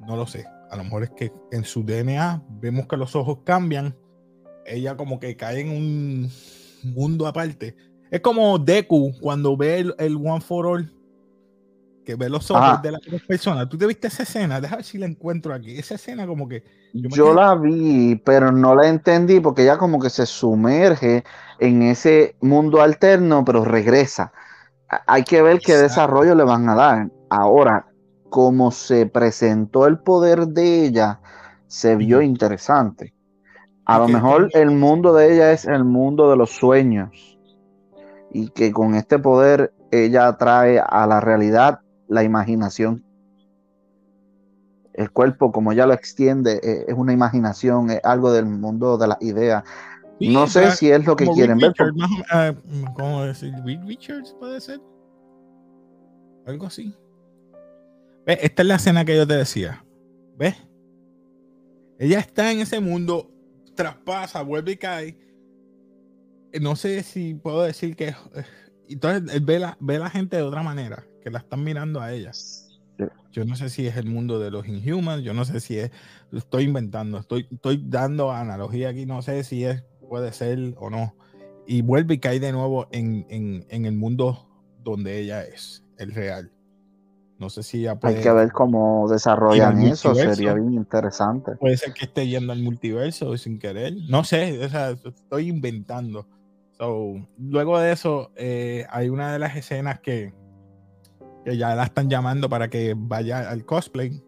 No 0.00 0.16
lo 0.16 0.26
sé. 0.26 0.46
A 0.70 0.76
lo 0.76 0.84
mejor 0.84 1.04
es 1.04 1.10
que 1.10 1.32
en 1.50 1.64
su 1.64 1.82
DNA 1.82 2.42
vemos 2.60 2.86
que 2.86 2.96
los 2.96 3.16
ojos 3.16 3.38
cambian 3.44 3.96
ella 4.68 4.96
como 4.96 5.18
que 5.18 5.36
cae 5.36 5.60
en 5.60 5.70
un 5.70 6.30
mundo 6.84 7.26
aparte. 7.26 7.76
Es 8.10 8.20
como 8.20 8.58
Deku 8.58 9.12
cuando 9.20 9.56
ve 9.56 9.92
el, 9.98 10.16
One 10.16 10.40
for 10.40 10.66
All, 10.66 10.92
que 12.04 12.14
ve 12.14 12.28
los 12.30 12.50
ojos 12.50 12.80
de 12.82 12.92
las 12.92 13.00
personas. 13.26 13.68
¿Tú 13.68 13.76
te 13.76 13.86
viste 13.86 14.08
esa 14.08 14.22
escena? 14.22 14.60
Déjame 14.60 14.78
ver 14.78 14.84
si 14.84 14.98
la 14.98 15.06
encuentro 15.06 15.52
aquí. 15.52 15.78
Esa 15.78 15.96
escena 15.96 16.26
como 16.26 16.48
que... 16.48 16.62
Yo, 16.94 17.34
la 17.34 17.54
vi, 17.54 18.16
pero 18.24 18.50
no 18.50 18.74
la 18.74 18.88
entendí 18.88 19.40
porque 19.40 19.62
ella 19.62 19.76
como 19.76 20.00
que 20.00 20.08
se 20.08 20.24
sumerge 20.24 21.22
en 21.58 21.82
ese 21.82 22.36
mundo 22.40 22.80
alterno, 22.80 23.44
pero 23.44 23.64
regresa. 23.64 24.32
Hay 25.06 25.24
que 25.24 25.42
ver 25.42 25.58
qué 25.58 25.76
desarrollo 25.76 26.34
le 26.34 26.44
van 26.44 26.66
a 26.70 26.74
dar. 26.74 27.10
Ahora, 27.28 27.88
como 28.30 28.70
se 28.70 29.04
presentó 29.04 29.86
el 29.86 29.98
poder 29.98 30.48
de 30.48 30.86
ella, 30.86 31.20
se 31.66 31.94
vio 31.96 32.22
interesante. 32.22 33.12
A 33.88 33.98
lo 33.98 34.06
mejor 34.06 34.50
el 34.52 34.70
mundo 34.70 35.14
de 35.14 35.34
ella 35.34 35.50
es 35.50 35.64
el 35.64 35.82
mundo 35.82 36.28
de 36.28 36.36
los 36.36 36.50
sueños 36.50 37.38
y 38.30 38.50
que 38.50 38.70
con 38.70 38.94
este 38.94 39.18
poder 39.18 39.72
ella 39.90 40.36
trae 40.36 40.78
a 40.78 41.06
la 41.06 41.20
realidad 41.20 41.80
la 42.06 42.22
imaginación. 42.22 43.02
El 44.92 45.10
cuerpo, 45.10 45.52
como 45.52 45.72
ella 45.72 45.86
lo 45.86 45.94
extiende, 45.94 46.60
e, 46.62 46.84
es 46.86 46.94
una 46.94 47.14
imaginación, 47.14 47.90
es 47.90 48.00
algo 48.04 48.30
del 48.30 48.44
mundo 48.44 48.98
de 48.98 49.08
las 49.08 49.22
ideas. 49.22 49.64
no 50.20 50.46
sé 50.48 50.70
si 50.72 50.90
es 50.90 51.06
lo 51.06 51.16
que 51.16 51.26
quieren 51.28 51.56
ver. 51.56 51.72
Ah, 52.30 52.52
¿Cómo 52.94 53.22
decir? 53.24 53.54
Richards 53.64 54.36
puede 54.38 54.60
ser. 54.60 54.82
Algo 56.46 56.66
así. 56.66 56.94
Esta 58.26 58.62
es 58.62 58.68
la 58.68 58.74
escena 58.74 59.06
que 59.06 59.16
yo 59.16 59.26
te 59.26 59.34
decía. 59.34 59.82
¿Ves? 60.36 60.56
Ella 61.98 62.18
está 62.18 62.52
en 62.52 62.60
ese 62.60 62.80
mundo 62.80 63.30
traspasa, 63.78 64.42
vuelve 64.42 64.72
y 64.72 64.76
cae. 64.76 65.16
Eh, 66.52 66.58
no 66.60 66.74
sé 66.74 67.04
si 67.04 67.34
puedo 67.34 67.62
decir 67.62 67.94
que. 67.94 68.08
Eh, 68.08 68.14
entonces 68.88 69.32
él 69.32 69.40
ve 69.42 69.60
la, 69.60 69.76
ve 69.80 70.00
la 70.00 70.10
gente 70.10 70.36
de 70.36 70.42
otra 70.42 70.64
manera, 70.64 71.06
que 71.22 71.30
la 71.30 71.38
están 71.38 71.62
mirando 71.62 72.00
a 72.00 72.12
ella. 72.12 72.32
Yo 73.30 73.44
no 73.44 73.54
sé 73.54 73.68
si 73.68 73.86
es 73.86 73.96
el 73.96 74.06
mundo 74.06 74.40
de 74.40 74.50
los 74.50 74.66
Inhumans, 74.66 75.22
yo 75.22 75.32
no 75.32 75.44
sé 75.44 75.60
si 75.60 75.78
es. 75.78 75.92
estoy 76.32 76.64
inventando, 76.64 77.18
estoy, 77.18 77.46
estoy 77.52 77.80
dando 77.86 78.32
analogía 78.32 78.88
aquí, 78.88 79.06
no 79.06 79.22
sé 79.22 79.44
si 79.44 79.64
es, 79.64 79.84
puede 80.08 80.32
ser 80.32 80.74
o 80.78 80.90
no. 80.90 81.14
Y 81.64 81.82
vuelve 81.82 82.14
y 82.14 82.18
cae 82.18 82.40
de 82.40 82.50
nuevo 82.50 82.88
en, 82.90 83.26
en, 83.28 83.64
en 83.68 83.84
el 83.86 83.94
mundo 83.94 84.48
donde 84.82 85.20
ella 85.20 85.44
es, 85.44 85.84
el 85.98 86.12
real. 86.12 86.50
No 87.38 87.50
sé 87.50 87.62
si 87.62 87.82
ya 87.82 87.94
puede. 87.94 88.16
Hay 88.16 88.22
que 88.22 88.32
ver 88.32 88.50
cómo 88.50 89.08
desarrollan 89.08 89.80
eso, 89.82 90.12
sería 90.14 90.54
bien 90.54 90.74
interesante. 90.74 91.52
Puede 91.52 91.76
ser 91.76 91.92
que 91.92 92.06
esté 92.06 92.26
yendo 92.26 92.52
al 92.52 92.62
multiverso 92.62 93.36
sin 93.36 93.60
querer. 93.60 93.94
No 94.08 94.24
sé, 94.24 94.64
estoy 94.64 95.48
inventando. 95.48 96.26
luego 97.38 97.78
de 97.78 97.92
eso, 97.92 98.32
eh, 98.34 98.86
hay 98.90 99.08
una 99.08 99.32
de 99.32 99.38
las 99.38 99.56
escenas 99.56 100.00
que, 100.00 100.34
que 101.44 101.56
ya 101.56 101.76
la 101.76 101.84
están 101.84 102.10
llamando 102.10 102.48
para 102.48 102.68
que 102.68 102.94
vaya 102.96 103.48
al 103.48 103.64
cosplay. 103.64 104.20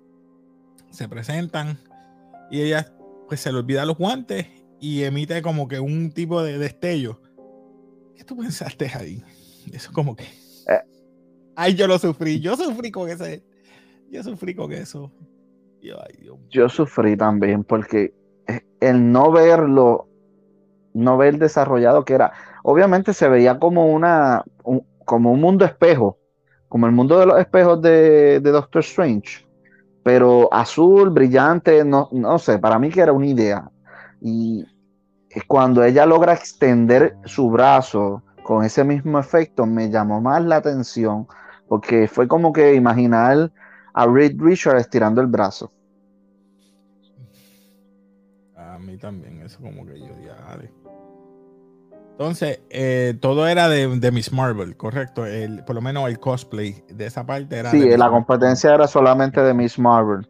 Se 0.91 1.09
presentan 1.09 1.79
y 2.51 2.63
ella 2.63 2.93
pues 3.29 3.41
se 3.41 3.51
le 3.53 3.59
olvida 3.59 3.85
los 3.87 3.97
guantes 3.97 4.47
y 4.81 5.03
emite 5.03 5.43
como 5.43 5.67
que 5.67 5.81
un 5.81 6.13
tipo 6.13 6.43
de 6.45 6.59
destello. 6.59 7.21
¿Qué 8.17 8.23
tú 8.23 8.37
pensaste 8.37 8.91
ahí? 8.95 9.25
Eso 9.73 9.93
como 9.93 10.15
que 10.15 10.27
Ay, 11.63 11.75
yo 11.75 11.87
lo 11.87 11.99
sufrí. 11.99 12.41
Yo 12.41 12.57
sufrí 12.57 12.91
con 12.91 13.11
ese. 13.11 13.43
Yo 14.11 14.23
sufrí 14.23 14.55
con 14.55 14.73
eso. 14.73 15.13
Yo 16.49 16.69
sufrí 16.71 17.19
también 17.19 17.65
porque 17.65 18.15
el 18.81 19.13
no 19.13 19.31
verlo, 19.31 20.09
no 20.95 21.19
ver 21.19 21.37
desarrollado 21.37 22.07
que 22.07 22.15
era. 22.15 22.33
Obviamente 22.63 23.13
se 23.13 23.29
veía 23.29 23.59
como 23.59 23.93
una, 23.93 24.43
como 25.05 25.33
un 25.33 25.41
mundo 25.43 25.67
espejo, 25.67 26.17
como 26.71 26.87
el 26.87 26.93
mundo 26.93 27.19
de 27.19 27.27
los 27.27 27.39
espejos 27.39 27.83
de, 27.83 28.41
Doctor 28.41 28.81
Strange, 28.81 29.47
pero 30.03 30.49
azul, 30.55 31.11
brillante, 31.11 31.85
no, 31.85 32.09
no 32.11 32.39
sé, 32.39 32.59
para 32.59 32.79
mí 32.79 32.89
que 32.89 33.03
era 33.03 33.13
una 33.13 33.27
idea. 33.27 33.71
Y 34.23 34.65
cuando 35.47 35.85
ella 35.85 36.07
logra 36.07 36.33
extender 36.33 37.19
su 37.27 37.51
brazo 37.51 38.23
con 38.45 38.65
ese 38.65 38.83
mismo 38.83 39.19
efecto, 39.19 39.67
me 39.67 39.91
llamó 39.91 40.23
más 40.23 40.43
la 40.43 40.57
atención, 40.57 41.27
porque 41.71 42.09
fue 42.09 42.27
como 42.27 42.53
que 42.53 42.75
imaginar 42.75 43.53
a 43.95 44.05
Reed 44.05 44.35
Richards 44.41 44.81
estirando 44.81 45.21
el 45.21 45.29
brazo. 45.29 45.71
A 48.57 48.77
mí 48.81 48.97
también, 48.97 49.41
eso 49.43 49.61
como 49.61 49.87
que 49.87 50.01
yo 50.01 50.13
diga, 50.17 50.37
entonces, 52.11 52.61
eh, 52.71 53.15
todo 53.21 53.47
era 53.47 53.69
de, 53.69 54.11
Miss 54.11 54.33
Marvel, 54.33 54.77
correcto. 54.77 55.25
El, 55.25 55.65
por 55.65 55.77
lo 55.77 55.81
menos 55.81 56.09
el 56.09 56.19
cosplay 56.19 56.85
de 56.89 57.07
esa 57.07 57.25
parte 57.25 57.57
era. 57.57 57.71
Sí, 57.71 57.97
la 57.97 58.11
competencia 58.11 58.75
era 58.75 58.89
solamente 58.89 59.41
de 59.41 59.55
Miss 59.55 59.79
Marvel. 59.79 60.27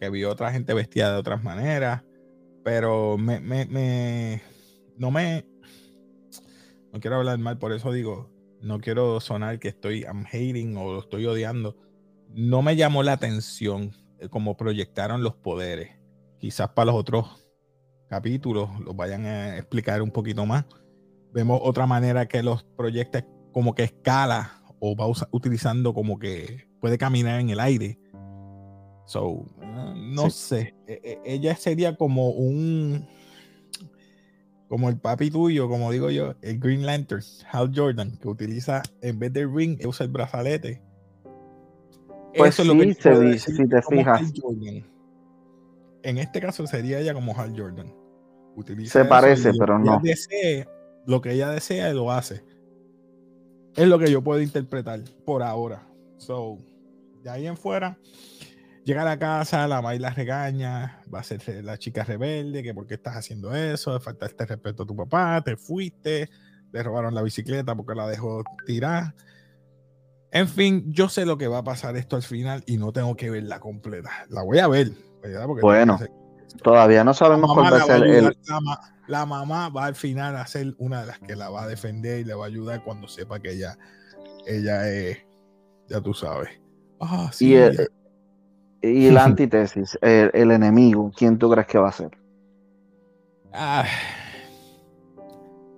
Que 0.00 0.10
vi 0.10 0.24
otra 0.24 0.50
gente 0.50 0.74
vestida 0.74 1.12
de 1.12 1.18
otras 1.18 1.42
maneras. 1.44 2.02
Pero 2.64 3.16
me, 3.16 3.38
me, 3.38 4.42
no 4.98 5.12
me. 5.12 5.46
No 6.92 7.00
quiero 7.00 7.16
hablar 7.16 7.38
mal, 7.38 7.56
por 7.56 7.72
eso 7.72 7.90
digo, 7.92 8.35
no 8.66 8.80
quiero 8.80 9.20
sonar 9.20 9.58
que 9.58 9.68
estoy 9.68 10.02
I'm 10.02 10.24
hating 10.26 10.76
o 10.76 10.92
lo 10.92 11.00
estoy 11.00 11.24
odiando. 11.26 11.76
No 12.28 12.62
me 12.62 12.76
llamó 12.76 13.02
la 13.02 13.12
atención 13.12 13.92
eh, 14.18 14.28
como 14.28 14.56
proyectaron 14.56 15.22
los 15.22 15.34
poderes. 15.34 15.96
Quizás 16.38 16.70
para 16.70 16.86
los 16.86 16.96
otros 16.96 17.48
capítulos 18.08 18.68
los 18.80 18.94
vayan 18.94 19.24
a 19.24 19.56
explicar 19.56 20.02
un 20.02 20.10
poquito 20.10 20.44
más. 20.46 20.64
Vemos 21.32 21.60
otra 21.62 21.86
manera 21.86 22.26
que 22.26 22.42
los 22.42 22.64
proyectos 22.64 23.22
como 23.52 23.74
que 23.74 23.84
escala 23.84 24.62
o 24.80 24.96
va 24.96 25.06
utilizando 25.30 25.94
como 25.94 26.18
que 26.18 26.68
puede 26.80 26.98
caminar 26.98 27.40
en 27.40 27.50
el 27.50 27.60
aire. 27.60 27.98
So, 29.06 29.46
no 29.94 30.30
sé. 30.30 30.74
E, 30.88 31.00
e, 31.02 31.20
ella 31.24 31.54
sería 31.54 31.96
como 31.96 32.30
un 32.30 33.06
como 34.68 34.88
el 34.88 34.98
papi 34.98 35.30
tuyo, 35.30 35.68
como 35.68 35.92
digo 35.92 36.10
yo, 36.10 36.34
el 36.42 36.58
Green 36.58 36.84
Lantern, 36.84 37.22
Hal 37.50 37.72
Jordan, 37.74 38.18
que 38.18 38.28
utiliza 38.28 38.82
en 39.00 39.18
vez 39.18 39.32
del 39.32 39.54
ring, 39.54 39.78
usa 39.86 40.04
el 40.04 40.12
brazalete. 40.12 40.82
Pues 42.36 42.54
Eso 42.54 42.62
es 42.62 42.68
lo 42.68 42.78
que 42.78 42.94
se 42.94 43.38
si 43.38 43.68
te 43.68 43.82
fijas 43.82 44.32
en 46.06 46.18
este 46.18 46.40
caso 46.40 46.64
sería 46.68 47.00
ella 47.00 47.14
como 47.14 47.36
Hal 47.36 47.52
Jordan. 47.58 47.92
Se 48.84 49.04
parece, 49.04 49.52
pero 49.58 49.76
no. 49.78 50.00
lo 51.04 51.20
que 51.20 51.32
ella 51.32 51.50
desea, 51.50 51.92
lo 51.92 52.12
hace. 52.12 52.44
Es 53.74 53.88
lo 53.88 53.98
que 53.98 54.10
yo 54.10 54.22
puedo 54.22 54.40
interpretar 54.40 55.00
por 55.24 55.42
ahora. 55.42 55.84
So, 56.16 56.58
de 57.24 57.30
ahí 57.30 57.46
en 57.48 57.56
fuera, 57.56 57.98
llega 58.86 59.02
a 59.02 59.04
la 59.04 59.18
casa, 59.18 59.66
la 59.66 59.82
madre 59.82 59.98
la 59.98 60.10
regaña, 60.10 61.02
va 61.12 61.18
a 61.18 61.22
ser 61.24 61.64
la 61.64 61.76
chica 61.76 62.04
rebelde, 62.04 62.62
que 62.62 62.72
por 62.72 62.86
qué 62.86 62.94
estás 62.94 63.16
haciendo 63.16 63.52
eso, 63.52 63.98
faltaste 63.98 64.46
respeto 64.46 64.84
a 64.84 64.86
tu 64.86 64.94
papá, 64.94 65.42
te 65.44 65.56
fuiste, 65.56 66.30
le 66.72 66.82
robaron 66.84 67.12
la 67.12 67.22
bicicleta 67.22 67.74
porque 67.74 67.96
la 67.96 68.06
dejó 68.06 68.44
tirar. 68.64 69.12
En 70.30 70.46
fin, 70.46 70.84
yo 70.92 71.08
sé 71.08 71.26
lo 71.26 71.36
que 71.36 71.48
va 71.48 71.58
a 71.58 71.64
pasar 71.64 71.96
esto 71.96 72.14
al 72.14 72.22
final 72.22 72.62
y 72.66 72.76
no 72.76 72.92
tengo 72.92 73.16
que 73.16 73.28
verla 73.28 73.58
completa. 73.58 74.10
La 74.28 74.42
voy 74.42 74.60
a 74.60 74.68
ver, 74.68 74.92
bueno, 75.60 75.98
todavía 76.62 77.02
no 77.02 77.12
sabemos 77.12 77.52
cuál 77.52 77.72
va 77.72 77.78
a 77.78 77.86
ser 77.86 78.04
el. 78.04 78.38
La, 79.08 79.26
mamá 79.26 79.68
va 79.68 79.86
al 79.86 79.94
final 79.96 80.36
a 80.36 80.46
ser 80.46 80.74
una 80.78 81.00
de 81.00 81.06
las 81.06 81.18
que 81.18 81.34
la 81.34 81.48
va 81.48 81.64
a 81.64 81.66
defender 81.66 82.20
y 82.20 82.24
le 82.24 82.34
va 82.34 82.44
a 82.44 82.48
ayudar 82.48 82.84
cuando 82.84 83.08
sepa 83.08 83.40
que 83.40 83.52
ella, 83.52 83.78
ella 84.46 84.88
es, 84.88 85.18
ya 85.88 86.00
tú 86.00 86.14
sabes. 86.14 86.50
Ah, 87.00 87.30
y, 87.38 87.54
el, 87.54 87.88
y 88.90 89.10
la 89.10 89.24
antítesis, 89.24 89.98
el, 90.02 90.50
enemigo, 90.50 91.10
¿quién 91.16 91.38
tú 91.38 91.50
crees 91.50 91.66
que 91.66 91.78
va 91.78 91.88
a 91.88 91.92
ser? 91.92 92.10
Ah, 93.52 93.84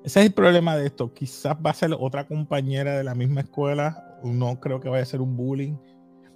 ese 0.05 0.21
es 0.21 0.27
el 0.27 0.33
problema 0.33 0.77
de 0.77 0.87
esto. 0.87 1.13
Quizás 1.13 1.57
va 1.65 1.71
a 1.71 1.75
ser 1.75 1.95
otra 1.99 2.27
compañera 2.27 2.97
de 2.97 3.05
la 3.05 3.15
misma 3.15 3.43
escuela. 3.43 4.19
No 4.25 4.59
creo 4.59 4.81
que 4.81 4.89
vaya 4.89 5.03
a 5.03 5.07
ser 5.07 5.21
un 5.21 5.37
bullying, 5.37 5.77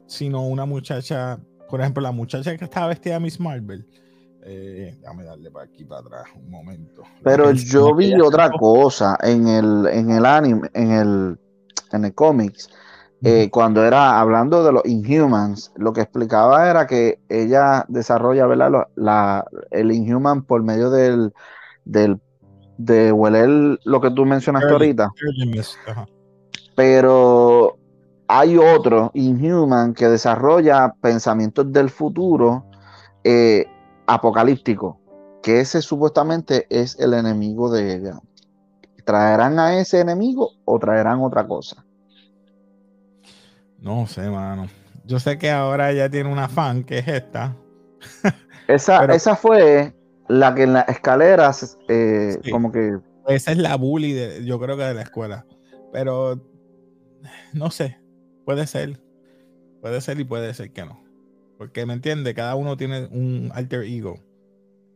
sino 0.07 0.47
una 0.47 0.67
muchacha 0.67 1.41
por 1.73 1.81
ejemplo, 1.81 2.03
la 2.03 2.13
muchacha 2.13 2.55
que 2.55 2.67
estaba 2.67 2.89
vestida 2.89 3.15
de 3.15 3.21
Miss 3.21 3.41
Marvel. 3.41 3.87
Eh, 4.45 4.95
déjame 5.01 5.25
darle 5.25 5.51
para 5.51 5.65
aquí 5.65 5.87
para 5.87 6.03
atrás 6.03 6.25
un 6.37 6.51
momento. 6.51 7.03
Pero 7.25 7.51
yo 7.53 7.95
vi 7.95 8.13
otra 8.21 8.51
cosa 8.51 9.17
en 9.23 9.49
el, 9.49 9.87
en 9.87 10.11
el 10.11 10.27
anime, 10.27 10.69
en 10.75 10.91
el, 10.91 11.39
en 11.93 12.05
el 12.05 12.13
cómics. 12.13 12.69
Eh, 13.25 13.51
cuando 13.51 13.85
era 13.85 14.19
hablando 14.19 14.65
de 14.65 14.73
los 14.73 14.85
Inhumans, 14.85 15.73
lo 15.77 15.93
que 15.93 16.01
explicaba 16.01 16.69
era 16.69 16.89
que 16.89 17.21
ella 17.29 17.85
desarrolla 17.89 18.49
La, 18.97 19.45
el 19.71 19.93
Inhuman 19.93 20.43
por 20.43 20.65
medio 20.65 20.91
del, 20.91 21.33
del 21.85 22.21
de 22.79 23.13
hueler 23.13 23.79
lo 23.85 24.01
que 24.01 24.11
tú 24.11 24.25
mencionaste 24.27 24.73
ahorita. 24.73 25.13
Pero 26.75 27.79
hay 28.27 28.59
otro, 28.59 29.13
Inhuman, 29.15 29.95
que 29.95 30.09
desarrolla 30.09 30.93
pensamientos 31.01 31.73
del 31.73 31.91
futuro 31.91 32.65
eh, 33.23 33.67
apocalíptico, 34.07 34.99
que 35.45 35.61
ese 35.61 35.81
supuestamente 35.81 36.67
es 36.71 36.99
el 36.99 37.15
enemigo 37.15 37.71
de 37.71 37.95
ella. 37.95 38.19
¿Traerán 39.05 39.61
a 39.61 39.79
ese 39.79 40.01
enemigo 40.01 40.51
o 40.65 40.81
traerán 40.81 41.21
otra 41.21 41.47
cosa? 41.47 41.85
No 43.83 44.07
sé, 44.07 44.31
mano. 44.31 44.69
Yo 45.05 45.19
sé 45.21 45.37
que 45.37 45.51
ahora 45.51 45.91
ella 45.91 46.09
tiene 46.09 46.33
una 46.33 46.49
fan, 46.49 46.85
que 46.85 46.99
es 46.99 47.09
esta. 47.09 47.55
esa, 48.69 49.05
esa 49.07 49.37
fue 49.37 49.93
la 50.29 50.55
que 50.55 50.63
en 50.63 50.73
las 50.73 50.89
escaleras, 50.89 51.77
eh, 51.89 52.39
como 52.51 52.73
que... 52.73 52.99
Esa 53.27 53.53
es 53.53 53.59
la 53.59 53.77
bully, 53.77 54.13
de, 54.13 54.45
yo 54.45 54.59
creo 54.59 54.77
que 54.77 54.85
de 54.85 54.95
la 54.95 55.03
escuela. 55.03 55.45
Pero, 55.93 56.41
no 57.53 57.71
sé, 57.71 58.03
Puede 58.45 58.67
ser. 58.67 59.01
Puede 59.81 60.01
ser 60.01 60.21
y 60.21 60.25
puede 60.25 60.53
ser 60.55 60.73
que 60.73 60.85
no. 60.85 61.03
Porque 61.59 61.87
me 61.87 61.95
entiende, 61.95 62.35
cada 62.35 62.55
uno 62.55 62.77
tiene 62.77 63.07
un 63.07 63.51
alter 63.55 63.83
ego. 63.83 64.19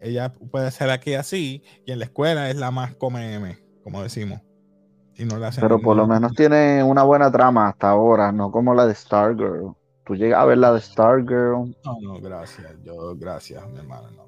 Ella 0.01 0.33
puede 0.33 0.71
ser 0.71 0.91
aquí 0.91 1.15
así 1.15 1.63
y 1.85 1.93
en 1.93 2.01
la 2.01 2.07
escuela 2.07 2.51
es 2.51 2.57
la 2.57 2.71
más 2.71 2.95
come 2.97 3.59
como 3.83 4.03
decimos. 4.03 4.41
Y 5.19 5.25
no 5.25 5.39
la 5.39 5.51
Pero 5.51 5.81
por 5.81 5.97
lo 5.97 6.07
menos 6.07 6.35
tiene 6.35 6.83
una 6.83 7.03
buena 7.03 7.31
trama 7.31 7.69
hasta 7.69 7.91
ahora, 7.91 8.33
no 8.33 8.51
como 8.51 8.75
la 8.75 8.87
de 8.87 8.95
Stargirl. 8.95 9.75
¿Tú 10.05 10.15
llegas 10.15 10.41
a 10.41 10.45
ver 10.45 10.59
la 10.59 10.73
de 10.73 10.81
Stargirl? 10.81 11.75
No, 11.85 12.01
no, 12.03 12.21
gracias. 12.21 12.73
Yo, 12.85 13.17
gracias, 13.17 13.67
mi 13.71 13.79
hermano, 13.79 14.11
no. 14.11 14.27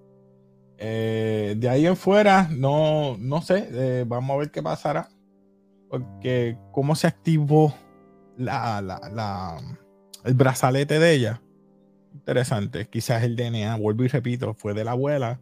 Eh, 0.79 1.55
de 1.59 1.69
ahí 1.69 1.87
en 1.87 1.97
fuera, 1.97 2.49
no, 2.51 3.17
no 3.19 3.43
sé. 3.43 3.69
Eh, 3.71 4.05
vamos 4.07 4.35
a 4.35 4.39
ver 4.39 4.51
qué 4.51 4.63
pasará. 4.63 5.09
Porque 5.91 6.57
cómo 6.73 6.95
se 6.95 7.07
activó 7.07 7.75
la, 8.37 8.81
la, 8.81 9.59
el 10.25 10.35
brazalete 10.35 10.99
de 10.99 11.13
ella. 11.13 11.43
Interesante. 12.15 12.89
Quizás 12.89 13.23
el 13.25 13.37
DNA, 13.37 13.77
vuelvo 13.77 14.05
y 14.05 14.09
repito, 14.09 14.55
fue 14.55 14.73
de 14.73 14.85
la 14.85 14.93
abuela. 14.93 15.41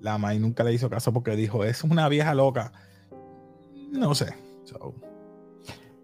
La 0.00 0.16
May 0.16 0.38
nunca 0.38 0.64
le 0.64 0.72
hizo 0.72 0.88
caso 0.88 1.12
porque 1.12 1.36
dijo, 1.36 1.64
es 1.64 1.84
una 1.84 2.08
vieja 2.08 2.34
loca. 2.34 2.72
No 3.90 4.14
sé. 4.14 4.47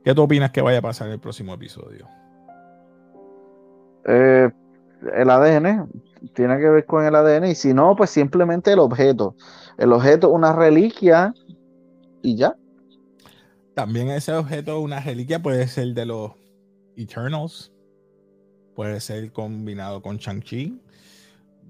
¿Qué 0.04 0.14
tú 0.14 0.22
opinas 0.22 0.50
que 0.50 0.60
vaya 0.60 0.78
a 0.78 0.82
pasar 0.82 1.06
en 1.08 1.14
el 1.14 1.20
próximo 1.20 1.54
episodio? 1.54 2.06
Eh, 4.06 4.50
el 5.14 5.30
ADN 5.30 5.88
tiene 6.34 6.58
que 6.58 6.68
ver 6.68 6.86
con 6.86 7.04
el 7.04 7.14
ADN 7.14 7.46
y 7.46 7.54
si 7.54 7.74
no, 7.74 7.96
pues 7.96 8.10
simplemente 8.10 8.72
el 8.72 8.78
objeto. 8.78 9.34
El 9.78 9.92
objeto, 9.92 10.30
una 10.30 10.52
reliquia 10.52 11.34
y 12.22 12.36
ya. 12.36 12.56
También 13.74 14.10
ese 14.10 14.32
objeto, 14.32 14.80
una 14.80 15.00
reliquia, 15.00 15.42
puede 15.42 15.66
ser 15.66 15.94
de 15.94 16.06
los 16.06 16.32
Eternals. 16.96 17.72
Puede 18.74 19.00
ser 19.00 19.32
combinado 19.32 20.02
con 20.02 20.16
Shang-Chi. 20.16 20.80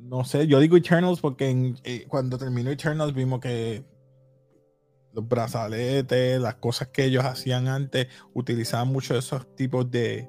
No 0.09 0.25
sé, 0.25 0.47
yo 0.47 0.61
digo 0.61 0.77
Eternals 0.77 1.21
porque 1.21 1.75
eh, 1.85 2.05
cuando 2.09 2.37
terminó 2.37 2.71
Eternals 2.71 3.15
vimos 3.15 3.41
que 3.41 3.85
los 5.15 5.27
brazaletes, 5.29 6.41
las 6.41 6.57
cosas 6.57 6.89
que 6.89 7.05
ellos 7.05 7.25
hacían 7.25 7.69
antes, 7.69 8.09
utilizaban 8.35 8.89
mucho 8.89 9.17
esos 9.17 9.55
tipos 9.55 9.91
de 9.91 10.29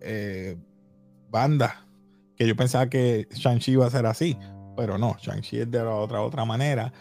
eh, 0.00 0.56
bandas. 1.30 1.72
Que 2.36 2.46
yo 2.46 2.56
pensaba 2.56 2.88
que 2.88 3.28
Shang-Chi 3.30 3.72
iba 3.72 3.86
a 3.86 3.90
ser 3.90 4.06
así, 4.06 4.36
pero 4.76 4.98
no, 4.98 5.16
Shang-Chi 5.20 5.60
es 5.60 5.70
de 5.70 5.80
otra, 5.80 6.22
otra 6.22 6.44
manera. 6.44 6.92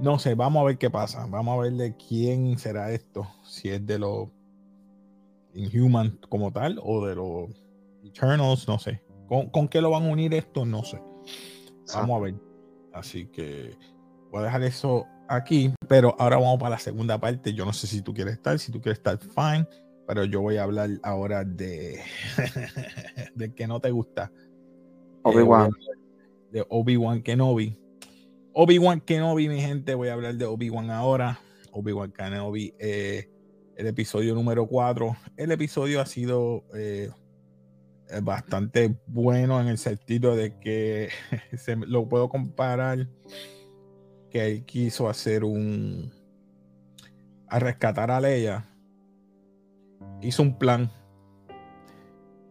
No 0.00 0.18
sé, 0.18 0.34
vamos 0.34 0.60
a 0.62 0.64
ver 0.64 0.78
qué 0.78 0.90
pasa. 0.90 1.26
Vamos 1.26 1.56
a 1.56 1.62
ver 1.62 1.72
de 1.74 1.96
quién 1.96 2.58
será 2.58 2.90
esto. 2.90 3.26
Si 3.44 3.68
es 3.68 3.86
de 3.86 3.98
los 3.98 4.28
Inhuman 5.54 6.18
como 6.28 6.52
tal 6.52 6.80
o 6.82 7.06
de 7.06 7.14
los 7.14 7.50
Eternals, 8.04 8.66
no 8.66 8.78
sé. 8.78 9.02
¿Con, 9.28 9.68
qué 9.68 9.80
lo 9.80 9.90
van 9.90 10.04
a 10.04 10.12
unir 10.12 10.34
esto? 10.34 10.66
No 10.66 10.82
sé. 10.84 11.00
Vamos 11.94 12.18
a 12.18 12.24
ver. 12.24 12.34
Así 12.92 13.26
que 13.26 13.76
voy 14.30 14.40
a 14.40 14.44
dejar 14.44 14.62
eso 14.64 15.06
aquí, 15.28 15.72
pero 15.88 16.14
ahora 16.18 16.36
vamos 16.36 16.58
para 16.58 16.70
la 16.70 16.78
segunda 16.78 17.18
parte. 17.18 17.52
Yo 17.52 17.64
no 17.64 17.72
sé 17.72 17.86
si 17.86 18.02
tú 18.02 18.14
quieres 18.14 18.34
estar, 18.34 18.58
si 18.58 18.72
tú 18.72 18.80
quieres 18.80 18.98
estar, 18.98 19.18
fine, 19.18 19.66
pero 20.06 20.24
yo 20.24 20.40
voy 20.40 20.56
a 20.56 20.62
hablar 20.62 20.90
ahora 21.02 21.44
de, 21.44 22.00
de 23.34 23.54
que 23.54 23.66
no 23.66 23.80
te 23.80 23.90
gusta. 23.90 24.30
Obi-Wan. 25.22 25.70
Eh, 25.70 25.96
de 26.52 26.66
Obi-Wan 26.68 27.22
Kenobi. 27.22 27.78
Obi-Wan 28.52 29.00
Kenobi, 29.00 29.48
mi 29.48 29.60
gente, 29.60 29.94
voy 29.94 30.08
a 30.08 30.14
hablar 30.14 30.34
de 30.36 30.44
Obi-Wan 30.44 30.90
ahora. 30.90 31.40
Obi-Wan 31.72 32.12
Kenobi, 32.12 32.72
eh, 32.78 33.28
el 33.76 33.86
episodio 33.86 34.34
número 34.34 34.66
4. 34.66 35.16
El 35.36 35.52
episodio 35.52 36.00
ha 36.00 36.06
sido 36.06 36.64
eh, 36.74 37.10
bastante 38.22 38.96
bueno 39.06 39.60
en 39.60 39.68
el 39.68 39.78
sentido 39.78 40.36
de 40.36 40.58
que 40.58 41.10
se, 41.56 41.76
lo 41.76 42.08
puedo 42.08 42.28
comparar 42.28 43.08
que 44.36 44.46
él 44.46 44.64
quiso 44.66 45.08
hacer 45.08 45.44
un 45.44 46.12
a 47.48 47.58
rescatar 47.58 48.10
a 48.10 48.20
Leia 48.20 48.66
hizo 50.20 50.42
un 50.42 50.58
plan. 50.58 50.90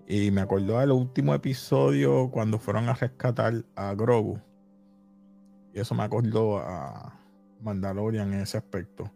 Y 0.07 0.31
me 0.31 0.41
acordó 0.41 0.79
del 0.79 0.91
último 0.91 1.35
episodio 1.35 2.31
cuando 2.31 2.57
fueron 2.57 2.89
a 2.89 2.93
rescatar 2.93 3.63
a 3.75 3.93
Grogu. 3.93 4.39
Y 5.73 5.79
eso 5.79 5.93
me 5.93 6.03
acordó 6.03 6.57
a 6.57 7.19
Mandalorian 7.61 8.33
en 8.33 8.41
ese 8.41 8.57
aspecto. 8.57 9.11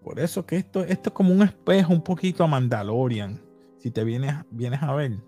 Por 0.00 0.20
eso 0.20 0.46
que 0.46 0.56
esto, 0.56 0.84
esto 0.84 1.08
es 1.08 1.14
como 1.14 1.32
un 1.32 1.42
espejo 1.42 1.92
un 1.92 2.02
poquito 2.02 2.44
a 2.44 2.46
Mandalorian 2.46 3.40
si 3.78 3.90
te 3.90 4.04
vienes, 4.04 4.34
vienes 4.50 4.82
a 4.82 4.94
ver 4.94 5.18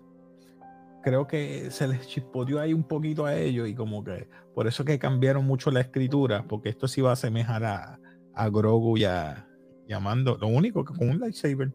creo 1.03 1.27
que 1.27 1.71
se 1.71 1.87
les 1.87 2.07
chispodió 2.07 2.59
ahí 2.59 2.73
un 2.73 2.83
poquito 2.83 3.25
a 3.25 3.35
ellos 3.35 3.67
y 3.67 3.75
como 3.75 4.03
que 4.03 4.27
por 4.53 4.67
eso 4.67 4.83
que 4.83 4.99
cambiaron 4.99 5.45
mucho 5.45 5.71
la 5.71 5.81
escritura, 5.81 6.45
porque 6.47 6.69
esto 6.69 6.87
sí 6.87 7.01
va 7.01 7.11
a 7.11 7.13
asemejar 7.13 7.63
a, 7.63 7.99
a 8.33 8.49
Grogu 8.49 8.97
y 8.97 9.05
a, 9.05 9.47
llamando 9.87 10.37
Lo 10.39 10.47
único 10.47 10.83
que 10.83 10.93
con 10.93 11.09
un 11.09 11.19
lightsaber. 11.19 11.71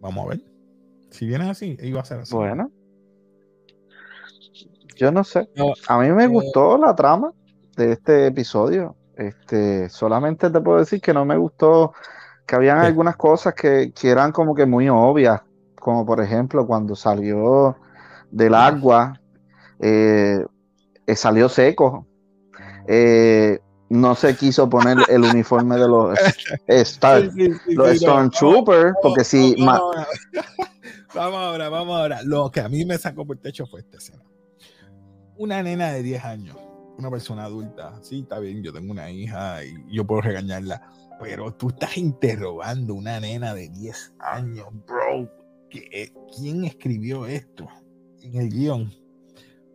Vamos 0.00 0.24
a 0.24 0.28
ver. 0.28 0.40
Si 1.10 1.26
viene 1.26 1.50
así, 1.50 1.76
iba 1.82 2.00
a 2.00 2.04
ser 2.04 2.20
así. 2.20 2.34
Bueno. 2.34 2.70
Yo 4.96 5.10
no 5.10 5.24
sé. 5.24 5.48
a 5.88 5.98
mí 5.98 6.10
me 6.10 6.24
eh, 6.24 6.28
gustó 6.28 6.78
la 6.78 6.94
trama 6.94 7.32
de 7.76 7.92
este 7.92 8.26
episodio. 8.26 8.96
Este, 9.16 9.88
solamente 9.88 10.50
te 10.50 10.60
puedo 10.60 10.78
decir 10.78 11.00
que 11.00 11.12
no 11.12 11.24
me 11.24 11.36
gustó 11.36 11.92
que 12.46 12.54
habían 12.54 12.78
algunas 12.78 13.16
cosas 13.16 13.54
que, 13.54 13.92
que, 13.92 14.10
eran 14.10 14.30
como 14.30 14.54
que 14.54 14.66
muy 14.66 14.88
obvias, 14.88 15.42
como 15.74 16.06
por 16.06 16.20
ejemplo 16.20 16.66
cuando 16.66 16.94
salió 16.94 17.76
del 18.36 18.54
agua, 18.54 19.18
eh, 19.80 20.44
eh, 21.06 21.16
salió 21.16 21.48
seco. 21.48 22.06
Eh, 22.86 23.58
no 23.88 24.14
se 24.14 24.36
quiso 24.36 24.68
poner 24.68 24.98
el 25.08 25.22
uniforme 25.22 25.76
de 25.76 25.88
los, 25.88 26.18
Star, 26.66 27.30
los 27.66 27.96
Stormtroopers, 27.98 28.94
porque 29.00 29.24
si... 29.24 29.54
Vamos, 29.64 29.96
vamos, 31.14 31.38
ahora, 31.38 31.68
vamos 31.70 31.96
ahora. 31.96 32.20
Lo 32.24 32.50
que 32.50 32.60
a 32.60 32.68
mí 32.68 32.84
me 32.84 32.98
sacó 32.98 33.26
por 33.26 33.36
el 33.36 33.42
techo 33.42 33.66
fue 33.66 33.80
esta 33.80 33.96
escena. 33.96 34.22
Una 35.38 35.62
nena 35.62 35.92
de 35.92 36.02
10 36.02 36.24
años, 36.24 36.56
una 36.98 37.10
persona 37.10 37.44
adulta, 37.44 37.94
sí, 38.02 38.20
está 38.20 38.38
bien, 38.38 38.62
yo 38.62 38.72
tengo 38.72 38.92
una 38.92 39.10
hija 39.10 39.64
y 39.64 39.94
yo 39.94 40.06
puedo 40.06 40.22
regañarla, 40.22 40.82
pero 41.20 41.54
tú 41.54 41.68
estás 41.68 41.96
interrogando 41.96 42.94
una 42.94 43.20
nena 43.20 43.54
de 43.54 43.68
10 43.68 44.14
años, 44.18 44.66
bro. 44.86 45.30
¿Quién 45.70 46.64
escribió 46.64 47.26
esto? 47.26 47.66
En 48.26 48.40
el 48.40 48.50
guion, 48.50 48.92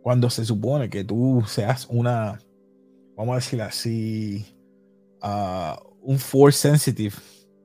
cuando 0.02 0.30
se 0.30 0.44
supone 0.44 0.90
que 0.90 1.04
tú 1.04 1.42
seas 1.46 1.86
una, 1.90 2.40
vamos 3.16 3.32
a 3.32 3.36
decir 3.36 3.62
así, 3.62 4.44
uh, 5.22 5.76
un 6.02 6.18
force 6.18 6.58
sensitive, 6.58 7.14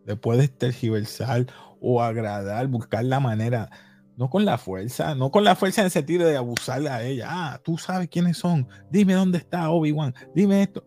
le 0.05 0.15
puedes 0.15 0.55
tergiversar 0.57 1.47
o 1.81 2.01
agradar, 2.01 2.67
buscar 2.67 3.03
la 3.03 3.19
manera, 3.19 3.69
no 4.15 4.29
con 4.29 4.45
la 4.45 4.57
fuerza, 4.57 5.15
no 5.15 5.31
con 5.31 5.43
la 5.43 5.55
fuerza 5.55 5.81
en 5.81 5.85
el 5.85 5.91
sentido 5.91 6.27
de 6.27 6.37
abusarle 6.37 6.89
a 6.89 7.03
ella. 7.03 7.27
Ah, 7.29 7.61
tú 7.63 7.77
sabes 7.77 8.07
quiénes 8.07 8.37
son, 8.37 8.67
dime 8.89 9.13
dónde 9.13 9.37
está 9.37 9.69
Obi-Wan, 9.69 10.13
dime 10.33 10.63
esto. 10.63 10.83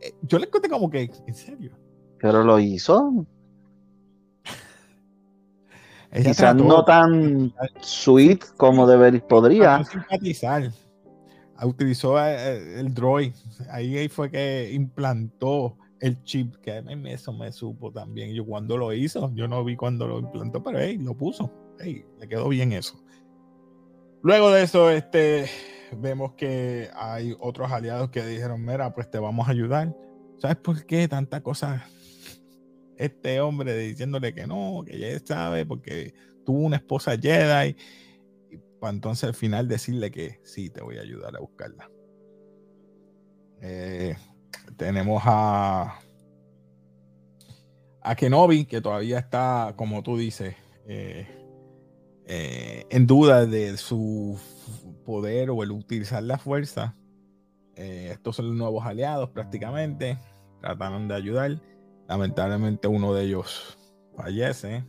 Eh, 0.00 0.14
yo 0.22 0.38
le 0.38 0.48
conté 0.48 0.68
como 0.68 0.88
que, 0.90 1.10
en 1.26 1.34
serio. 1.34 1.76
Pero 2.18 2.42
lo 2.42 2.58
hizo. 2.58 3.26
Quizás 6.12 6.54
no 6.54 6.84
tan 6.84 7.52
sweet 7.80 8.44
como 8.56 8.86
debería, 8.86 9.26
podría. 9.26 9.84
simpatizar. 9.84 10.70
Utilizó 11.62 12.18
eh, 12.18 12.34
eh, 12.36 12.80
el 12.80 12.92
droid. 12.94 13.34
Ahí 13.70 14.08
fue 14.08 14.30
que 14.30 14.70
implantó 14.72 15.76
el 16.00 16.22
chip, 16.24 16.56
que 16.56 16.82
eso 17.06 17.32
me 17.32 17.52
supo 17.52 17.90
también. 17.90 18.34
Yo 18.34 18.44
cuando 18.44 18.76
lo 18.76 18.92
hizo, 18.92 19.32
yo 19.34 19.48
no 19.48 19.64
vi 19.64 19.76
cuando 19.76 20.06
lo 20.06 20.18
implantó, 20.18 20.62
pero 20.62 20.78
hey, 20.78 20.98
lo 20.98 21.14
puso. 21.14 21.50
Hey, 21.80 22.04
le 22.18 22.28
quedó 22.28 22.48
bien 22.48 22.72
eso. 22.72 23.02
Luego 24.22 24.50
de 24.50 24.62
eso, 24.62 24.90
este, 24.90 25.46
vemos 25.96 26.34
que 26.34 26.90
hay 26.94 27.34
otros 27.40 27.70
aliados 27.70 28.10
que 28.10 28.24
dijeron, 28.24 28.64
mira, 28.64 28.92
pues 28.94 29.10
te 29.10 29.18
vamos 29.18 29.48
a 29.48 29.52
ayudar. 29.52 29.94
¿Sabes 30.38 30.56
por 30.56 30.84
qué 30.84 31.08
tanta 31.08 31.42
cosa 31.42 31.86
este 32.98 33.40
hombre 33.40 33.76
diciéndole 33.76 34.34
que 34.34 34.46
no, 34.46 34.82
que 34.86 34.98
ya 34.98 35.18
sabe, 35.24 35.66
porque 35.66 36.14
tuvo 36.44 36.60
una 36.60 36.76
esposa 36.76 37.16
Jedi, 37.18 37.76
y 38.50 38.56
para 38.80 38.92
entonces 38.92 39.24
al 39.24 39.34
final 39.34 39.68
decirle 39.68 40.10
que 40.10 40.40
sí, 40.44 40.70
te 40.70 40.82
voy 40.82 40.98
a 40.98 41.02
ayudar 41.02 41.36
a 41.36 41.40
buscarla. 41.40 41.90
Eh, 43.60 44.16
tenemos 44.76 45.22
a, 45.24 45.98
a 48.02 48.14
Kenobi, 48.14 48.64
que 48.64 48.80
todavía 48.80 49.18
está, 49.18 49.74
como 49.76 50.02
tú 50.02 50.16
dices, 50.16 50.54
eh, 50.86 51.26
eh, 52.26 52.84
en 52.90 53.06
duda 53.06 53.46
de 53.46 53.76
su 53.76 54.38
poder 55.04 55.50
o 55.50 55.62
el 55.62 55.72
utilizar 55.72 56.22
la 56.22 56.38
fuerza. 56.38 56.96
estos 57.74 58.36
son 58.36 58.48
los 58.48 58.56
nuevos 58.56 58.86
aliados 58.86 59.30
prácticamente. 59.30 60.18
Trataron 60.60 61.08
de 61.08 61.14
ayudar. 61.14 61.60
Lamentablemente 62.08 62.88
uno 62.88 63.12
de 63.14 63.24
ellos 63.24 63.76
fallece 64.16 64.84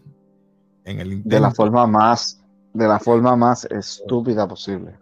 en 0.85 0.99
el 0.99 1.23
De 1.23 1.39
la 1.39 1.51
forma 1.51 1.85
más, 1.87 2.43
de 2.73 2.87
la 2.87 2.99
forma 2.99 3.35
más 3.35 3.65
estúpida 3.65 4.47
posible. 4.47 4.97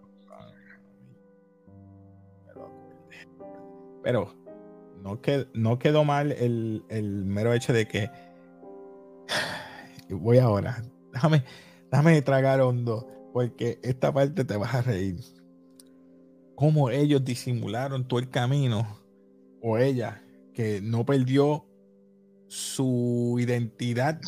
Pero 4.01 4.33
no, 5.01 5.19
quedó, 5.19 5.45
no 5.53 5.79
quedó 5.79 6.03
mal 6.03 6.31
el, 6.31 6.83
mero 7.25 7.53
hecho 7.53 7.73
de 7.73 7.87
que 7.87 8.09
voy 10.09 10.37
ahora. 10.37 10.83
Déjame, 11.11 11.43
déjame 11.91 12.21
tragar 12.21 12.61
hondo, 12.61 13.07
porque 13.33 13.79
esta 13.83 14.13
parte 14.13 14.45
te 14.45 14.57
vas 14.57 14.73
a 14.73 14.81
reír. 14.81 15.19
Cómo 16.55 16.89
ellos 16.89 17.25
disimularon 17.25 18.07
todo 18.07 18.19
el 18.19 18.29
camino, 18.29 18.99
o 19.61 19.77
ella, 19.77 20.23
que 20.53 20.79
no 20.81 21.05
perdió 21.05 21.65
su 22.47 23.37
identidad 23.39 24.19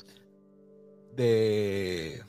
de, 1.16 2.24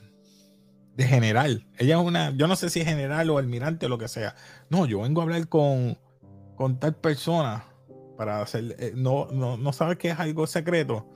de 0.95 1.03
general. 1.03 1.65
Ella 1.77 1.99
es 1.99 2.05
una, 2.05 2.31
yo 2.31 2.47
no 2.47 2.55
sé 2.55 2.69
si 2.69 2.81
es 2.81 2.85
general 2.85 3.29
o 3.29 3.37
almirante 3.37 3.85
o 3.85 3.89
lo 3.89 3.97
que 3.97 4.07
sea. 4.07 4.35
No, 4.69 4.85
yo 4.85 5.01
vengo 5.01 5.21
a 5.21 5.23
hablar 5.23 5.47
con, 5.47 5.97
con 6.55 6.79
tal 6.79 6.95
persona 6.95 7.65
para 8.17 8.41
hacer, 8.41 8.75
eh, 8.79 8.91
no, 8.95 9.27
no, 9.31 9.57
no 9.57 9.73
sabe 9.73 9.97
que 9.97 10.09
es 10.09 10.19
algo 10.19 10.45
secreto 10.45 11.07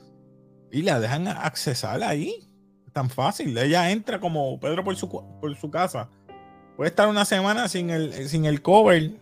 y 0.72 0.82
la 0.82 1.00
dejan 1.00 1.28
accesar 1.28 2.02
ahí. 2.04 2.50
Tan 2.94 3.10
fácil. 3.10 3.58
Ella 3.58 3.90
entra 3.90 4.20
como 4.20 4.60
Pedro 4.60 4.84
por 4.84 4.96
su, 4.96 5.10
por 5.10 5.56
su 5.58 5.72
casa. 5.72 6.10
Puede 6.78 6.90
estar 6.90 7.08
una 7.08 7.26
semana 7.26 7.68
sin 7.68 7.90
el, 7.90 8.30
sin 8.30 8.46
el 8.46 8.62
cover 8.62 9.20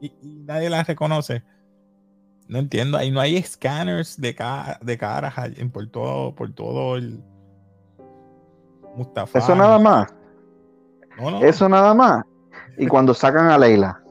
y 0.00 0.12
nadie 0.22 0.68
la 0.70 0.84
reconoce. 0.84 1.42
No 2.50 2.58
entiendo, 2.58 2.98
ahí 2.98 3.12
no 3.12 3.20
hay 3.20 3.40
scanners 3.44 4.20
de, 4.20 4.36
de 4.80 4.98
caras 4.98 5.34
por 5.72 5.86
todo, 5.86 6.34
por 6.34 6.52
todo 6.52 6.96
el 6.96 7.22
Mustafa. 8.96 9.38
Eso 9.38 9.54
nada 9.54 9.78
más. 9.78 10.12
Eso 11.42 11.68
nada 11.68 11.94
más. 11.94 12.24
Y 12.76 12.86
cuando 12.88 13.14
sacan 13.14 13.46
a 13.46 13.56
Leila. 13.56 14.02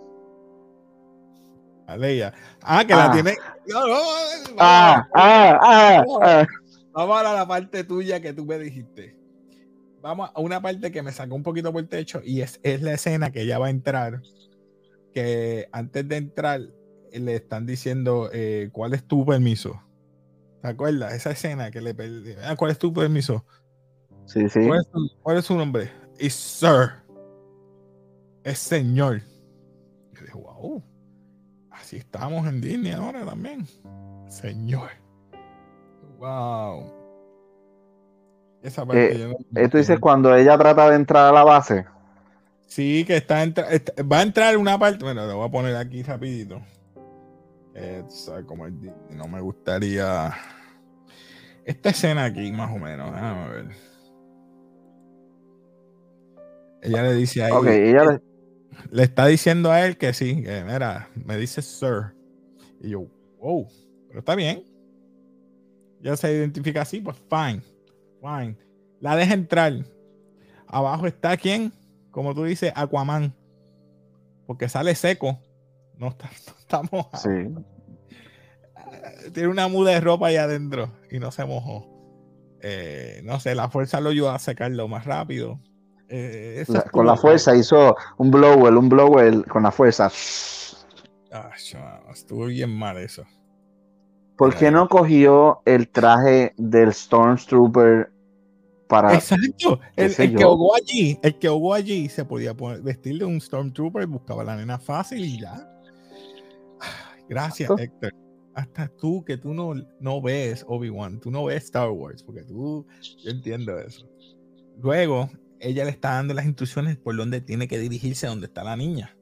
A 1.86 1.98
Leila. 1.98 2.34
Ah, 2.62 2.86
que 2.88 2.96
la 2.96 3.08
ah. 3.08 3.12
tiene. 3.12 3.36
ah, 4.58 5.06
ah, 5.14 6.04
ah, 6.22 6.48
Vamos 6.94 7.18
a 7.20 7.34
la 7.34 7.46
parte 7.46 7.84
tuya 7.84 8.22
que 8.22 8.32
tú 8.32 8.46
me 8.46 8.58
dijiste. 8.58 9.18
Vamos 10.02 10.32
a 10.34 10.40
una 10.40 10.62
parte 10.62 10.94
que 10.94 11.04
me 11.04 11.12
sacó 11.12 11.36
un 11.36 11.44
poquito 11.44 11.74
por 11.74 11.82
el 11.82 11.90
techo 11.90 12.22
y 12.24 12.40
es, 12.40 12.62
es 12.64 12.82
la 12.82 12.94
escena 12.94 13.34
que 13.34 13.42
ella 13.42 13.60
va 13.60 13.68
a 13.68 13.72
entrar. 13.72 14.22
Que 15.14 15.68
antes 15.74 16.08
de 16.08 16.16
entrar, 16.16 16.62
le 17.14 17.36
están 17.36 17.66
diciendo 17.66 18.30
eh, 18.34 18.70
cuál 18.72 18.94
es 18.94 19.04
tu 19.04 19.26
permiso. 19.26 19.82
¿Te 20.62 20.68
acuerdas? 20.68 21.14
Esa 21.14 21.32
escena 21.32 21.72
que 21.72 21.82
le 21.82 21.94
pedí. 21.94 22.34
Ah, 22.44 22.56
¿Cuál 22.56 22.72
es 22.72 22.80
tu 22.80 22.94
permiso? 22.94 23.46
Sí, 24.26 24.48
sí. 24.50 24.60
¿Cuál 25.22 25.38
es, 25.38 25.46
su 25.46 25.56
nombre? 25.56 25.92
Es 26.18 26.34
Sir. 26.34 26.92
Es 28.44 28.60
señor. 28.60 29.22
Yo 30.14 30.22
dije, 30.22 30.34
wow. 30.34 30.84
así 31.72 31.98
estamos 31.98 32.46
en 32.48 32.62
Disney 32.62 32.92
ahora 32.92 33.26
también. 33.26 33.66
Señor. 34.28 34.90
Wow. 36.20 36.92
Esa 38.62 38.86
parte 38.86 39.16
eh, 39.16 39.38
Esto 39.56 39.78
dice 39.78 39.98
cuando 40.00 40.36
ella 40.36 40.58
trata 40.58 40.90
de 40.90 40.98
entrar 40.98 41.30
a 41.30 41.32
la 41.32 41.44
base. 41.44 41.86
Sí, 42.68 43.04
que 43.06 43.18
está, 43.18 43.46
va 44.04 44.20
a 44.20 44.22
entrar 44.22 44.56
una 44.58 44.78
parte. 44.78 45.04
Bueno, 45.04 45.26
lo 45.26 45.38
voy 45.38 45.48
a 45.48 45.52
poner 45.52 45.76
aquí 45.76 46.04
rapidito. 46.04 46.62
Eh, 47.76 48.04
como 48.46 48.68
no 48.68 49.28
me 49.28 49.42
gustaría. 49.42 50.34
Esta 51.66 51.90
escena 51.90 52.26
aquí, 52.26 52.52
más 52.52 52.72
o 52.72 52.80
menos. 52.80 53.14
Déjame 53.14 53.50
ver. 53.50 53.90
Ella 56.82 57.04
le 57.04 57.14
dice 57.14 57.44
a 57.44 57.50
ella 57.50 58.22
le... 58.92 59.04
está 59.04 59.26
diciendo 59.28 59.70
a 59.70 59.86
él 59.86 59.98
que 59.98 60.14
sí, 60.14 60.42
que 60.42 60.64
mira, 60.64 61.10
me 61.14 61.38
dice 61.38 61.62
sir. 61.62 62.16
Y 62.82 62.92
yo, 62.92 63.06
wow, 63.40 63.68
pero 64.08 64.20
está 64.20 64.36
bien. 64.36 64.64
Ya 66.02 66.16
se 66.16 66.34
identifica 66.34 66.84
así, 66.84 67.02
pues 67.02 67.18
fine, 67.30 67.62
fine. 68.22 68.56
La 69.02 69.16
deja 69.16 69.34
entrar. 69.34 69.74
Abajo 70.68 71.08
está 71.08 71.36
quién? 71.36 71.74
Como 72.12 72.34
tú 72.34 72.46
dices, 72.46 72.72
Aquaman. 72.76 73.34
Porque 74.48 74.70
sale 74.70 74.96
seco. 74.96 75.38
No 75.98 76.08
está, 76.08 76.30
mojado. 76.92 77.18
Sí. 77.22 77.54
Tiene 79.34 79.50
una 79.50 79.68
muda 79.68 79.92
de 79.92 80.02
ropa 80.02 80.28
ahí 80.28 80.38
adentro 80.38 80.92
y 81.12 81.20
no 81.20 81.32
se 81.32 81.46
mojó. 81.46 81.88
Eh, 82.62 83.22
no 83.24 83.40
sé, 83.40 83.56
la 83.56 83.70
fuerza 83.70 84.02
lo 84.02 84.10
ayuda 84.10 84.36
a 84.36 84.40
secarlo 84.40 84.88
más 84.88 85.06
rápido. 85.06 85.60
Eh, 86.10 86.66
con 86.92 87.06
la 87.06 87.16
fuerza 87.16 87.56
hizo 87.56 87.96
un 88.18 88.32
blower, 88.32 88.74
un 88.74 88.90
blower 88.90 89.46
con 89.46 89.64
la 89.64 89.72
fuerza. 89.72 90.12
Ah, 91.32 91.52
estuvo 92.12 92.46
bien 92.48 92.72
mal 92.72 92.98
eso. 92.98 93.24
¿Por 94.36 94.56
qué 94.56 94.72
no 94.72 94.88
cogió 94.88 95.62
el 95.66 95.90
traje 95.90 96.54
del 96.58 96.94
Stormtrooper 96.94 98.12
para. 98.88 99.14
Exacto. 99.14 99.80
El, 99.96 100.16
que 100.16 100.44
ahogó 100.44 100.76
allí, 100.76 101.20
el 101.22 101.38
que 101.38 101.48
ahogó 101.48 101.74
allí 101.74 102.10
se 102.10 102.26
podía 102.26 102.56
poner, 102.56 102.82
vestir 102.82 103.20
de 103.20 103.26
un 103.26 103.40
Stormtrooper, 103.40 104.08
buscaba 104.08 104.44
la 104.44 104.56
nena 104.56 104.80
fácil 104.80 105.24
y 105.24 105.40
ya. 105.40 105.70
Gracias, 107.30 107.70
Héctor. 107.78 108.14
Hasta 108.56 108.88
tú, 108.88 109.24
que 109.24 109.38
tú 109.38 109.54
no, 109.54 109.76
no 110.00 110.22
ves 110.22 110.66
Obi-Wan, 110.68 111.20
tú 111.20 111.32
no 111.32 111.46
ves 111.46 111.66
Star 111.66 111.92
Wars, 111.92 112.24
porque 112.24 112.44
tú, 112.44 112.86
yo 113.24 113.32
entiendo 113.32 113.78
eso. 113.80 114.10
Luego, 114.82 115.30
ella 115.60 115.86
le 115.86 115.92
está 115.92 116.14
dando 116.14 116.34
las 116.34 116.46
instrucciones 116.46 116.98
por 116.98 117.16
dónde 117.16 117.42
tiene 117.42 117.68
que 117.68 117.78
dirigirse 117.78 118.26
a 118.26 118.32
donde 118.32 118.48
está 118.48 118.64
la 118.64 118.76
niña. 118.76 119.16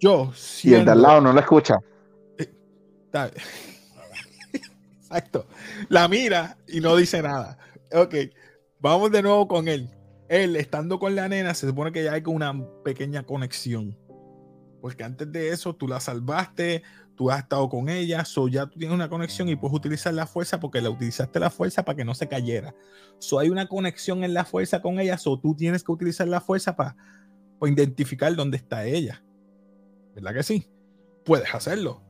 Yo, 0.00 0.32
si 0.34 0.70
Y 0.70 0.74
el 0.74 0.84
de 0.84 0.92
al 0.92 1.02
lado 1.02 1.20
no 1.20 1.32
la 1.32 1.40
escucha. 1.40 1.78
Exacto. 4.52 5.46
La 5.88 6.08
mira 6.08 6.56
y 6.66 6.80
no 6.80 6.96
dice 6.96 7.22
nada. 7.22 7.58
Ok, 7.92 8.14
vamos 8.80 9.10
de 9.12 9.22
nuevo 9.22 9.46
con 9.46 9.68
él. 9.68 9.90
Él, 10.28 10.56
estando 10.56 10.98
con 10.98 11.14
la 11.14 11.28
nena, 11.28 11.54
se 11.54 11.68
supone 11.68 11.92
que 11.92 12.02
ya 12.04 12.14
hay 12.14 12.22
una 12.26 12.52
pequeña 12.82 13.22
conexión. 13.22 13.96
Porque 14.86 15.02
antes 15.02 15.32
de 15.32 15.48
eso, 15.48 15.74
tú 15.74 15.88
la 15.88 15.98
salvaste, 15.98 16.84
tú 17.16 17.28
has 17.28 17.40
estado 17.40 17.68
con 17.68 17.88
ella, 17.88 18.24
so 18.24 18.46
ya 18.46 18.66
tú 18.66 18.78
tienes 18.78 18.94
una 18.94 19.08
conexión 19.08 19.48
y 19.48 19.56
puedes 19.56 19.74
utilizar 19.74 20.14
la 20.14 20.28
fuerza 20.28 20.60
porque 20.60 20.80
la 20.80 20.90
utilizaste 20.90 21.40
la 21.40 21.50
fuerza 21.50 21.84
para 21.84 21.96
que 21.96 22.04
no 22.04 22.14
se 22.14 22.28
cayera. 22.28 22.72
So 23.18 23.40
hay 23.40 23.48
una 23.48 23.66
conexión 23.66 24.22
en 24.22 24.32
la 24.32 24.44
fuerza 24.44 24.82
con 24.82 25.00
ella, 25.00 25.18
so 25.18 25.40
tú 25.40 25.56
tienes 25.56 25.82
que 25.82 25.90
utilizar 25.90 26.28
la 26.28 26.40
fuerza 26.40 26.76
para, 26.76 26.94
identificar 27.62 28.32
dónde 28.36 28.58
está 28.58 28.84
ella. 28.84 29.24
¿Verdad 30.14 30.34
que 30.34 30.44
sí? 30.44 30.68
Puedes 31.24 31.52
hacerlo. 31.52 32.00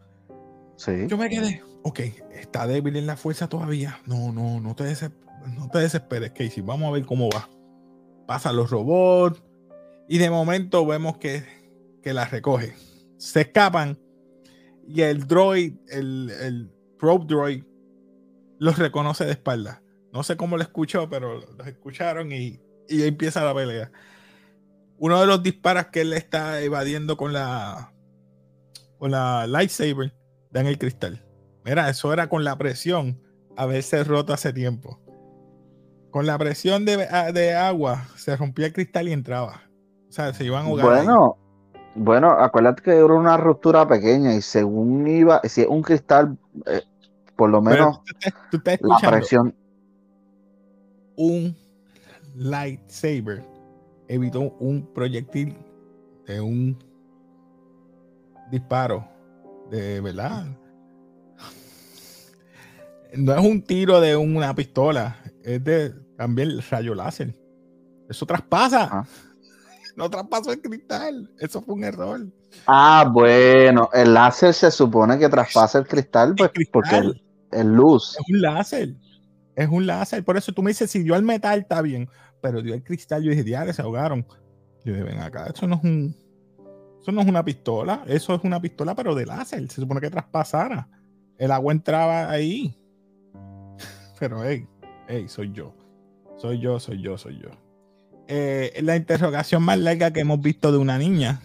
Sí. 0.77 1.07
Yo 1.09 1.17
me 1.17 1.31
quedé, 1.31 1.63
ok, 1.83 2.01
está 2.35 2.67
débil 2.67 2.97
en 2.97 3.07
la 3.07 3.17
fuerza 3.17 3.49
todavía. 3.49 4.01
No, 4.05 4.33
no, 4.33 4.61
no 4.61 4.77
te, 4.77 4.85
no 5.57 5.71
te 5.71 5.79
desesperes, 5.79 6.33
Casey. 6.33 6.63
Vamos 6.63 6.89
a 6.89 6.93
ver 6.93 7.07
cómo 7.07 7.31
va. 7.31 7.49
Pasan 8.27 8.55
los 8.55 8.69
robots 8.69 9.43
y 10.11 10.19
de 10.19 10.29
momento 10.29 10.85
vemos 10.85 11.17
que, 11.17 11.57
que 12.07 12.13
la 12.13 12.25
recoge. 12.25 12.73
Se 13.19 13.41
escapan 13.41 13.99
y 14.87 15.01
el 15.01 15.27
droid, 15.27 15.75
el, 15.89 16.31
el 16.41 16.71
probe 17.01 17.25
droid, 17.27 17.65
los 18.61 18.79
reconoce 18.79 19.25
de 19.25 19.33
espalda. 19.33 19.83
No 20.13 20.23
sé 20.23 20.37
cómo 20.37 20.57
lo 20.57 20.63
escuchó, 20.63 21.11
pero 21.11 21.41
los 21.41 21.67
escucharon 21.67 22.31
y, 22.31 22.61
y 22.89 23.03
empieza 23.03 23.45
la 23.45 23.53
pelea. 23.53 23.91
Uno 24.99 25.21
de 25.21 25.27
los 25.27 25.43
disparos 25.43 25.87
que 25.87 26.03
él 26.03 26.13
está 26.13 26.63
evadiendo 26.63 27.17
con 27.17 27.33
la 27.33 27.93
con 28.99 29.11
la 29.11 29.49
lightsaber 29.49 30.15
dan 30.53 30.67
el 30.67 30.79
cristal. 30.79 31.27
Mira, 31.65 31.91
eso 31.91 32.13
era 32.13 32.29
con 32.29 32.45
la 32.45 32.57
presión 32.57 33.21
haberse 33.57 34.05
roto 34.05 34.33
hace 34.33 34.53
tiempo. 34.53 35.01
Con 36.13 36.25
la 36.25 36.39
presión 36.39 36.85
de, 36.85 36.99
de 37.35 37.55
agua 37.55 38.07
se 38.15 38.37
rompía 38.37 38.67
el 38.67 38.73
cristal 38.73 39.09
y 39.09 39.13
entraba. 39.13 39.69
O 40.09 40.13
sea, 40.13 40.33
se 40.33 40.45
iban 40.45 40.67
a 40.67 40.69
jugar. 40.69 40.87
Bueno, 40.87 41.37
bueno, 41.97 42.31
acuérdate 42.31 42.83
que 42.83 42.91
era 42.93 43.07
una 43.07 43.37
ruptura 43.37 43.89
pequeña 43.89 44.35
y 44.35 44.43
según 44.43 45.07
iba, 45.07 45.41
si 45.45 45.63
es 45.63 45.67
un 45.67 45.83
cristal, 45.83 46.37
eh, 46.67 46.83
por 47.35 47.51
lo 47.51 47.63
menos 47.63 48.01
tú 48.51 48.59
estás 48.59 48.79
la 48.83 49.11
presión. 49.11 49.55
Un 51.17 51.57
lightsaber 52.37 53.43
evitó 54.09 54.41
un 54.61 54.87
proyectil 54.95 55.57
de 56.27 56.41
un 56.41 56.79
disparo 58.51 59.09
de 59.71 60.01
verdad. 60.01 60.47
No 63.15 63.35
es 63.35 63.45
un 63.45 63.63
tiro 63.63 64.01
de 64.01 64.17
una 64.17 64.55
pistola, 64.55 65.17
es 65.43 65.65
de 65.65 65.95
también 66.19 66.51
el 66.51 66.63
rayo 66.63 66.95
láser. 66.95 67.35
Eso 68.09 68.27
traspasa 68.27 69.07
no 69.97 70.11
traspasó 70.11 70.53
el 70.53 70.61
cristal. 70.61 71.31
Eso 71.39 71.63
fue 71.63 71.75
un 71.75 71.85
error. 71.85 72.27
Ah, 72.67 73.11
bueno, 73.11 73.89
el 73.93 74.15
láser 74.15 74.53
se 74.55 74.71
supone 74.71 75.19
que 75.19 75.29
traspasa 75.29 75.79
el 75.79 75.87
cristal, 75.87 76.35
pues, 76.37 76.51
porque 76.71 77.13
es 77.51 77.65
luz. 77.65 78.17
Es 78.21 78.35
un 78.35 78.43
láser. 78.43 78.95
Es 79.55 79.69
un 79.69 79.87
láser. 79.87 80.23
Por 80.25 80.37
eso 80.37 80.53
tú 80.53 80.63
me 80.63 80.71
dices, 80.71 80.91
si 80.91 81.03
dio 81.03 81.17
el 81.17 81.23
metal, 81.23 81.61
está 81.61 81.81
bien. 81.81 82.09
Pero 82.43 82.63
dio 82.63 82.75
el 82.75 82.85
cristal, 82.85 83.23
yo 83.23 83.31
dije, 83.31 83.43
diario, 83.43 83.73
se 83.73 83.83
ahogaron. 83.83 84.27
Yo 84.85 84.93
dije, 84.93 85.03
ven 85.03 85.19
acá, 85.19 85.47
eso 85.53 85.67
no 85.67 85.77
es 85.77 85.85
un. 85.85 86.17
Eso 87.01 87.13
no 87.13 87.21
es 87.23 87.27
una 87.27 87.45
pistola. 87.45 88.05
Eso 88.07 88.35
es 88.35 88.45
una 88.45 88.61
pistola, 88.61 88.95
pero 88.95 89.15
de 89.15 89.25
láser. 89.25 89.67
Se 89.71 89.81
supone 89.81 90.01
que 90.01 90.11
traspasara. 90.11 90.89
El 91.39 91.51
agua 91.51 91.73
entraba 91.73 92.31
ahí. 92.31 92.79
Pero, 94.19 94.43
hey, 94.43 94.67
hey, 95.07 95.27
soy 95.29 95.53
yo. 95.53 95.75
Soy 96.39 96.59
yo, 96.59 96.81
soy 96.81 97.03
yo, 97.03 97.19
soy 97.19 97.39
yo. 97.39 97.51
Eh, 98.29 98.81
la 98.83 98.97
interrogación 98.97 99.63
más 99.63 99.79
larga 99.79 100.13
que 100.13 100.21
hemos 100.21 100.41
visto 100.41 100.73
de 100.73 100.79
una 100.79 100.99
niña. 100.99 101.41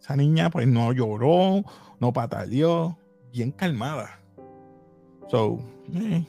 Esa 0.00 0.16
niña 0.16 0.50
pues 0.50 0.66
no 0.66 0.92
lloró, 0.92 1.62
no 2.00 2.12
pataleó, 2.12 2.98
bien 3.32 3.52
calmada. 3.52 4.20
So, 5.28 5.60
eh, 5.94 6.26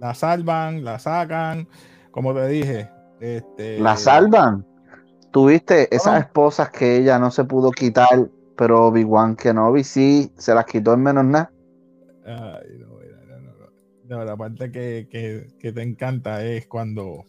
la 0.00 0.14
salvan, 0.14 0.84
la 0.84 0.98
sacan, 0.98 1.68
como 2.10 2.34
te 2.34 2.48
dije. 2.48 2.90
Este, 3.20 3.78
la 3.78 3.96
salvan. 3.96 4.66
Tuviste 5.30 5.94
esas 5.94 6.20
esposas 6.20 6.70
que 6.70 6.96
ella 6.96 7.18
no 7.18 7.30
se 7.30 7.44
pudo 7.44 7.70
quitar, 7.70 8.28
pero 8.56 8.86
Obi-Wan 8.86 9.36
Kenobi 9.36 9.84
sí 9.84 10.32
se 10.36 10.54
las 10.54 10.64
quitó 10.64 10.94
en 10.94 11.02
menos 11.02 11.24
nada. 11.24 11.52
Ay, 12.24 12.78
no, 12.78 12.86
no, 14.06 14.16
no, 14.18 14.24
la 14.24 14.36
parte 14.36 14.70
que, 14.70 15.08
que 15.58 15.72
te 15.72 15.82
encanta 15.82 16.44
es 16.44 16.66
cuando 16.66 17.26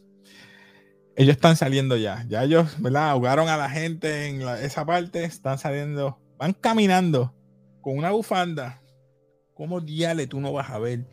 ellos 1.15 1.36
están 1.36 1.56
saliendo 1.56 1.95
ya. 1.95 2.25
Ya 2.28 2.43
ellos, 2.43 2.75
¿verdad? 2.82 3.10
Ahogaron 3.10 3.47
a 3.47 3.58
la 3.58 3.69
gente 3.69 4.28
en 4.28 4.41
esa 4.41 4.86
parte, 4.86 5.23
están 5.23 5.58
saliendo, 5.58 6.19
van 6.38 6.54
caminando 6.54 7.34
con 7.82 7.97
una 7.97 8.12
bufanda. 8.12 8.82
¿Cómo 9.54 9.80
diale 9.80 10.28
tú 10.28 10.41
no 10.41 10.51
vas 10.51 10.69
a 10.69 10.80
ver 10.80 11.08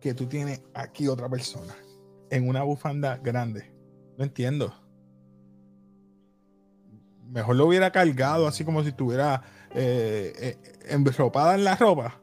que 0.00 0.14
tú 0.14 0.26
tienes 0.26 0.62
aquí 0.72 1.08
otra 1.08 1.28
persona 1.28 1.74
en 2.30 2.48
una 2.48 2.62
bufanda 2.62 3.18
grande? 3.18 3.70
No 4.16 4.24
entiendo. 4.24 4.74
Mejor 7.28 7.56
lo 7.56 7.66
hubiera 7.66 7.92
cargado 7.92 8.46
así 8.46 8.64
como 8.64 8.82
si 8.82 8.88
estuviera 8.88 9.42
eh, 9.74 10.32
eh, 10.38 10.56
enropada 10.88 11.54
en 11.54 11.64
la 11.64 11.76
ropa, 11.76 12.22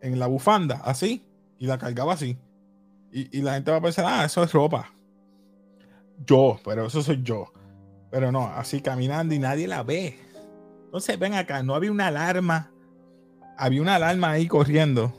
en 0.00 0.18
la 0.20 0.26
bufanda, 0.28 0.76
así, 0.84 1.26
y 1.58 1.66
la 1.66 1.78
cargaba 1.78 2.12
así. 2.12 2.38
Y, 3.10 3.38
y 3.38 3.42
la 3.42 3.54
gente 3.54 3.72
va 3.72 3.78
a 3.78 3.80
pensar, 3.80 4.04
ah, 4.06 4.24
eso 4.24 4.44
es 4.44 4.52
ropa 4.52 4.95
yo, 6.24 6.58
pero 6.64 6.86
eso 6.86 7.02
soy 7.02 7.22
yo. 7.22 7.52
Pero 8.10 8.32
no, 8.32 8.46
así 8.46 8.80
caminando 8.80 9.34
y 9.34 9.38
nadie 9.38 9.66
la 9.66 9.82
ve. 9.82 10.18
Entonces, 10.86 11.18
ven 11.18 11.34
acá, 11.34 11.62
no 11.62 11.74
había 11.74 11.90
una 11.90 12.06
alarma. 12.06 12.70
Había 13.58 13.82
una 13.82 13.96
alarma 13.96 14.30
ahí 14.30 14.46
corriendo. 14.46 15.12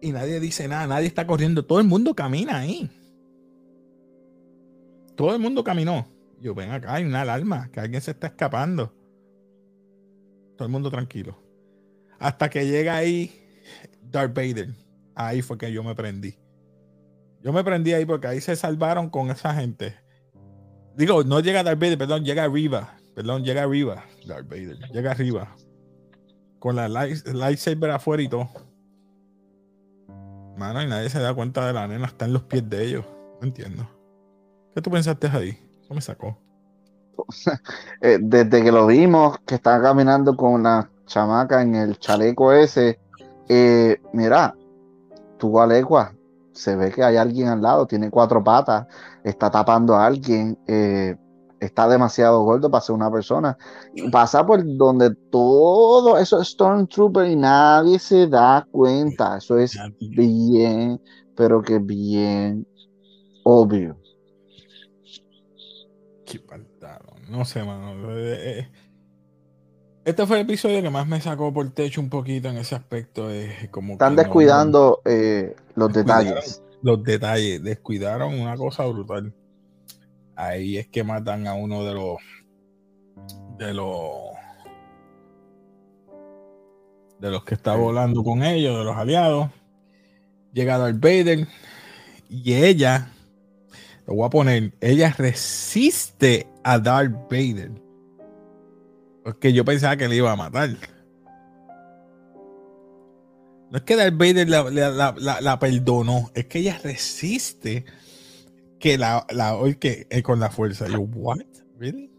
Y 0.00 0.12
nadie 0.12 0.38
dice 0.38 0.68
nada, 0.68 0.86
nadie 0.86 1.06
está 1.06 1.26
corriendo. 1.26 1.64
Todo 1.64 1.80
el 1.80 1.86
mundo 1.86 2.14
camina 2.14 2.58
ahí. 2.58 2.90
Todo 5.16 5.34
el 5.34 5.40
mundo 5.40 5.64
caminó. 5.64 6.06
Yo, 6.40 6.54
ven 6.54 6.70
acá, 6.70 6.92
hay 6.92 7.04
una 7.04 7.22
alarma, 7.22 7.70
que 7.72 7.80
alguien 7.80 8.02
se 8.02 8.10
está 8.10 8.26
escapando. 8.26 8.92
todo 10.56 10.66
el 10.66 10.72
mundo 10.72 10.90
tranquilo. 10.90 11.38
Hasta 12.18 12.50
que 12.50 12.66
llega 12.66 12.96
ahí 12.96 13.32
Darth 14.02 14.34
Vader. 14.34 14.74
Ahí 15.14 15.40
fue 15.40 15.56
que 15.56 15.72
yo 15.72 15.82
me 15.82 15.94
prendí. 15.94 16.36
Yo 17.44 17.52
me 17.52 17.62
prendí 17.62 17.92
ahí 17.92 18.06
porque 18.06 18.26
ahí 18.26 18.40
se 18.40 18.56
salvaron 18.56 19.10
con 19.10 19.30
esa 19.30 19.52
gente. 19.54 19.94
Digo, 20.96 21.24
no 21.24 21.40
llega 21.40 21.62
Darth 21.62 21.78
Vader, 21.78 21.98
perdón, 21.98 22.24
llega 22.24 22.44
arriba. 22.44 22.96
Perdón, 23.14 23.44
llega 23.44 23.62
arriba. 23.64 24.02
Darth 24.26 24.48
Vader, 24.48 24.78
llega 24.90 25.10
arriba. 25.10 25.54
Con 26.58 26.76
la 26.76 26.88
lightsaber 26.88 27.90
afuera 27.90 28.22
y 28.22 28.28
todo. 28.28 28.48
Mano, 30.56 30.82
y 30.82 30.86
nadie 30.86 31.10
se 31.10 31.20
da 31.20 31.34
cuenta 31.34 31.66
de 31.66 31.74
la 31.74 31.86
nena, 31.86 32.06
está 32.06 32.24
en 32.24 32.32
los 32.32 32.44
pies 32.44 32.68
de 32.70 32.82
ellos. 32.82 33.04
No 33.40 33.46
entiendo. 33.46 33.90
¿Qué 34.74 34.80
tú 34.80 34.90
pensaste 34.90 35.26
ahí? 35.26 35.58
Eso 35.82 35.94
me 35.94 36.00
sacó. 36.00 36.38
Eh, 38.00 38.18
desde 38.20 38.62
que 38.62 38.72
lo 38.72 38.86
vimos, 38.86 39.38
que 39.46 39.54
estaba 39.54 39.82
caminando 39.82 40.36
con 40.36 40.62
la 40.62 40.90
chamaca 41.06 41.62
en 41.62 41.74
el 41.74 41.98
chaleco 41.98 42.52
ese, 42.52 42.98
eh, 43.48 43.98
mira, 44.12 44.54
tu 45.38 45.58
alegua, 45.58 46.12
se 46.54 46.76
ve 46.76 46.90
que 46.90 47.02
hay 47.02 47.16
alguien 47.16 47.48
al 47.48 47.60
lado, 47.60 47.86
tiene 47.86 48.10
cuatro 48.10 48.42
patas, 48.42 48.86
está 49.24 49.50
tapando 49.50 49.94
a 49.94 50.06
alguien, 50.06 50.56
eh, 50.66 51.16
está 51.60 51.88
demasiado 51.88 52.42
gordo 52.42 52.70
para 52.70 52.80
ser 52.80 52.94
una 52.94 53.10
persona. 53.10 53.56
Pasa 54.12 54.46
por 54.46 54.62
donde 54.76 55.14
todo 55.30 56.16
eso 56.18 56.40
es 56.40 56.48
Stormtrooper 56.48 57.26
y 57.30 57.36
nadie 57.36 57.98
se 57.98 58.26
da 58.28 58.66
cuenta. 58.70 59.38
Eso 59.38 59.58
es 59.58 59.76
bien, 59.98 61.00
pero 61.36 61.60
que 61.60 61.78
bien 61.78 62.66
obvio. 63.42 63.98
Qué 66.24 66.40
No 67.28 67.44
sé, 67.44 67.62
mano. 67.64 68.10
Eh, 68.16 68.60
eh, 68.60 68.68
este 70.04 70.26
fue 70.26 70.36
el 70.36 70.42
episodio 70.42 70.82
que 70.82 70.90
más 70.90 71.06
me 71.06 71.20
sacó 71.20 71.52
por 71.52 71.70
techo 71.70 72.00
un 72.00 72.10
poquito 72.10 72.48
en 72.48 72.58
ese 72.58 72.74
aspecto. 72.74 73.30
Es 73.30 73.68
como 73.70 73.94
Están 73.94 74.16
descuidando 74.16 75.00
eh, 75.04 75.56
los 75.74 75.92
detalles. 75.92 76.62
Los 76.82 77.02
detalles, 77.02 77.62
descuidaron 77.62 78.38
una 78.38 78.56
cosa 78.56 78.84
brutal. 78.84 79.32
Ahí 80.36 80.76
es 80.76 80.88
que 80.88 81.02
matan 81.02 81.46
a 81.46 81.54
uno 81.54 81.84
de 81.84 81.94
los 81.94 82.18
de 83.56 83.72
los 83.72 84.34
de 87.20 87.30
los 87.30 87.44
que 87.44 87.54
está 87.54 87.74
volando 87.74 88.22
con 88.22 88.42
ellos, 88.42 88.78
de 88.78 88.84
los 88.84 88.96
aliados. 88.96 89.48
Llega 90.52 90.76
Darth 90.76 91.00
Vader 91.00 91.48
y 92.28 92.52
ella, 92.52 93.10
lo 94.06 94.14
voy 94.14 94.26
a 94.26 94.30
poner, 94.30 94.72
ella 94.80 95.14
resiste 95.16 96.46
a 96.62 96.78
Darth 96.78 97.14
Vader 97.30 97.83
porque 99.24 99.54
yo 99.54 99.64
pensaba 99.64 99.96
que 99.96 100.06
le 100.06 100.16
iba 100.16 100.30
a 100.30 100.36
matar. 100.36 100.70
No 103.70 103.78
es 103.78 103.82
que 103.82 103.96
Darth 103.96 104.16
Vader 104.16 104.48
la, 104.48 105.58
perdonó, 105.58 106.30
es 106.34 106.46
que 106.46 106.58
ella 106.60 106.78
resiste 106.84 107.86
que 108.78 108.98
la, 108.98 109.26
la 109.30 109.58
que 109.80 110.06
eh, 110.10 110.22
con 110.22 110.38
la 110.38 110.50
fuerza. 110.50 110.86
Yo, 110.86 111.00
¿what? 111.00 111.40
¿Really? 111.78 112.12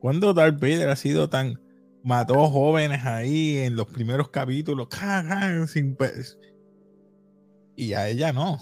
¿Cuándo 0.00 0.32
Darth 0.32 0.58
Vader 0.58 0.88
ha 0.88 0.96
sido 0.96 1.28
tan. 1.28 1.60
mató 2.02 2.48
jóvenes 2.48 3.04
ahí 3.04 3.58
en 3.58 3.76
los 3.76 3.86
primeros 3.86 4.30
capítulos? 4.30 4.88
Sin 5.68 5.96
y 7.76 7.92
a 7.92 8.08
ella 8.08 8.32
no. 8.32 8.58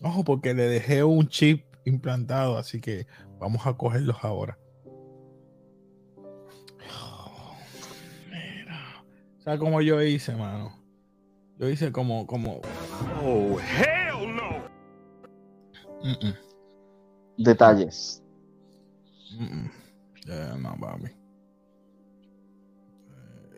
Ojo, 0.00 0.24
porque 0.24 0.54
le 0.54 0.64
dejé 0.64 1.04
un 1.04 1.28
chip 1.28 1.64
implantado, 1.84 2.56
así 2.58 2.80
que 2.80 3.06
vamos 3.38 3.66
a 3.66 3.74
cogerlos 3.74 4.16
ahora. 4.22 4.58
¿Sabes 9.44 9.58
cómo 9.58 9.80
yo 9.80 10.00
hice, 10.00 10.36
mano? 10.36 10.72
Yo 11.58 11.68
hice 11.68 11.90
como, 11.90 12.24
como. 12.28 12.60
Oh, 13.24 13.58
hell 13.58 14.36
no. 14.36 14.62
Detalles. 17.38 18.22
no, 20.58 20.76
papi. 20.80 21.06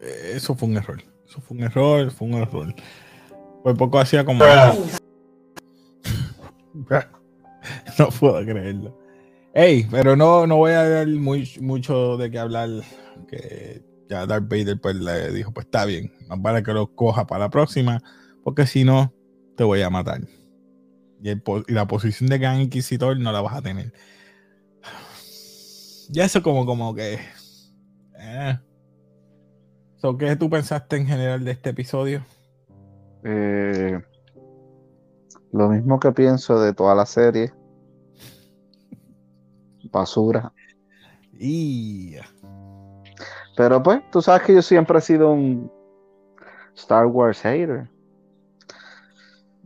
Eh, 0.00 0.32
eso 0.36 0.54
fue 0.54 0.68
un 0.68 0.78
error. 0.78 1.02
Eso 1.26 1.42
fue 1.42 1.58
un 1.58 1.64
error, 1.64 2.10
fue 2.10 2.28
un 2.28 2.34
error. 2.34 2.74
Por 3.62 3.76
poco 3.76 3.98
hacía 3.98 4.24
como. 4.24 4.42
no 7.98 8.08
puedo 8.18 8.42
creerlo. 8.42 8.98
Ey, 9.52 9.86
pero 9.90 10.16
no, 10.16 10.46
no 10.46 10.56
voy 10.56 10.72
a 10.72 10.88
dar 10.88 11.08
muy, 11.08 11.46
mucho 11.60 12.16
de 12.16 12.30
qué 12.30 12.38
hablar. 12.38 12.70
Que 13.28 13.82
ya 14.08 14.26
Darth 14.26 14.48
Vader 14.48 14.80
pues 14.80 14.96
le 14.96 15.32
dijo, 15.32 15.52
pues 15.52 15.66
está 15.66 15.84
bien, 15.84 16.12
más 16.28 16.40
vale 16.40 16.62
que 16.62 16.72
lo 16.72 16.94
coja 16.94 17.26
para 17.26 17.44
la 17.44 17.50
próxima, 17.50 18.02
porque 18.42 18.66
si 18.66 18.84
no, 18.84 19.12
te 19.56 19.64
voy 19.64 19.82
a 19.82 19.90
matar. 19.90 20.20
Y, 21.22 21.72
la 21.72 21.86
posición 21.86 22.28
de 22.28 22.38
Gran 22.38 22.60
Inquisitor 22.60 23.18
no 23.18 23.32
la 23.32 23.40
vas 23.40 23.54
a 23.54 23.62
tener. 23.62 23.92
Ya 26.10 26.24
eso 26.24 26.42
como, 26.42 26.66
como 26.66 26.94
que... 26.94 27.18
Eh. 28.18 28.58
¿Qué 30.18 30.36
tú 30.36 30.50
pensaste 30.50 30.96
en 30.96 31.06
general 31.06 31.44
de 31.44 31.52
este 31.52 31.70
episodio? 31.70 32.26
Eh, 33.24 33.98
lo 35.50 35.70
mismo 35.70 35.98
que 35.98 36.12
pienso 36.12 36.60
de 36.60 36.74
toda 36.74 36.94
la 36.94 37.06
serie. 37.06 37.54
Basura. 39.90 40.52
Y... 41.32 42.16
Pero 43.56 43.82
pues, 43.82 44.02
tú 44.10 44.20
sabes 44.20 44.42
que 44.42 44.54
yo 44.54 44.62
siempre 44.62 44.98
he 44.98 45.02
sido 45.02 45.32
un 45.32 45.70
Star 46.74 47.06
Wars 47.06 47.40
hater. 47.40 47.88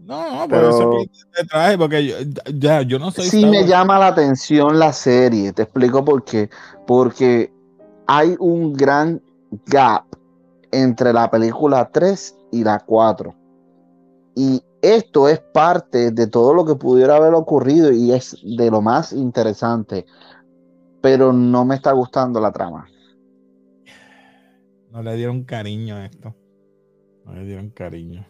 No, 0.09 0.41
no, 0.41 0.49
pero 0.49 0.71
eso 0.71 0.91
te 1.35 1.45
traje, 1.45 1.77
porque 1.77 2.07
yo, 2.07 2.17
ya, 2.55 2.81
yo 2.83 2.99
no 2.99 3.11
soy. 3.11 3.25
Sí 3.27 3.45
me 3.45 3.67
llama 3.67 3.99
la 3.99 4.09
atención 4.09 4.79
la 4.79 4.93
serie, 4.93 5.53
te 5.53 5.63
explico 5.63 6.05
por 6.05 6.25
qué. 6.25 6.49
Porque 6.87 7.53
hay 8.07 8.35
un 8.39 8.73
gran 8.73 9.21
gap 9.67 10.05
entre 10.73 11.13
la 11.13 11.31
película 11.31 11.91
3 11.93 12.37
y 12.53 12.65
la 12.65 12.79
4. 12.79 13.35
Y 14.35 14.63
esto 14.81 15.29
es 15.29 15.41
parte 15.41 16.11
de 16.11 16.27
todo 16.27 16.55
lo 16.55 16.65
que 16.65 16.75
pudiera 16.75 17.17
haber 17.17 17.35
ocurrido 17.35 17.93
y 17.93 18.13
es 18.13 18.37
de 18.43 18.71
lo 18.71 18.81
más 18.81 19.13
interesante. 19.13 20.07
Pero 21.03 21.33
no 21.33 21.67
me 21.67 21.75
está 21.75 21.93
gustando 21.93 22.41
la 22.41 22.51
trama. 22.51 22.87
No 24.91 25.03
le 25.03 25.17
dieron 25.17 25.45
cariño 25.45 25.97
a 25.97 26.07
esto. 26.07 26.35
No 27.25 27.35
le 27.35 27.45
dieron 27.45 27.71
cariño. 27.71 28.27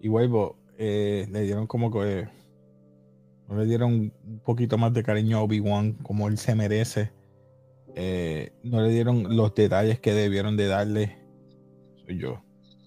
Y 0.00 0.08
vuelvo, 0.08 0.58
eh, 0.76 1.26
le 1.30 1.42
dieron 1.42 1.66
como 1.66 1.90
que. 1.90 2.28
No 3.48 3.56
le 3.56 3.64
dieron 3.64 4.12
un 4.24 4.40
poquito 4.44 4.76
más 4.76 4.92
de 4.92 5.02
cariño 5.02 5.38
a 5.38 5.42
Obi-Wan 5.42 5.94
como 5.94 6.28
él 6.28 6.36
se 6.36 6.54
merece. 6.54 7.12
Eh, 7.94 8.52
no 8.62 8.82
le 8.82 8.90
dieron 8.90 9.36
los 9.36 9.54
detalles 9.54 10.00
que 10.00 10.12
debieron 10.12 10.56
de 10.56 10.66
darle. 10.66 11.16
Soy 12.04 12.18
yo. 12.18 12.42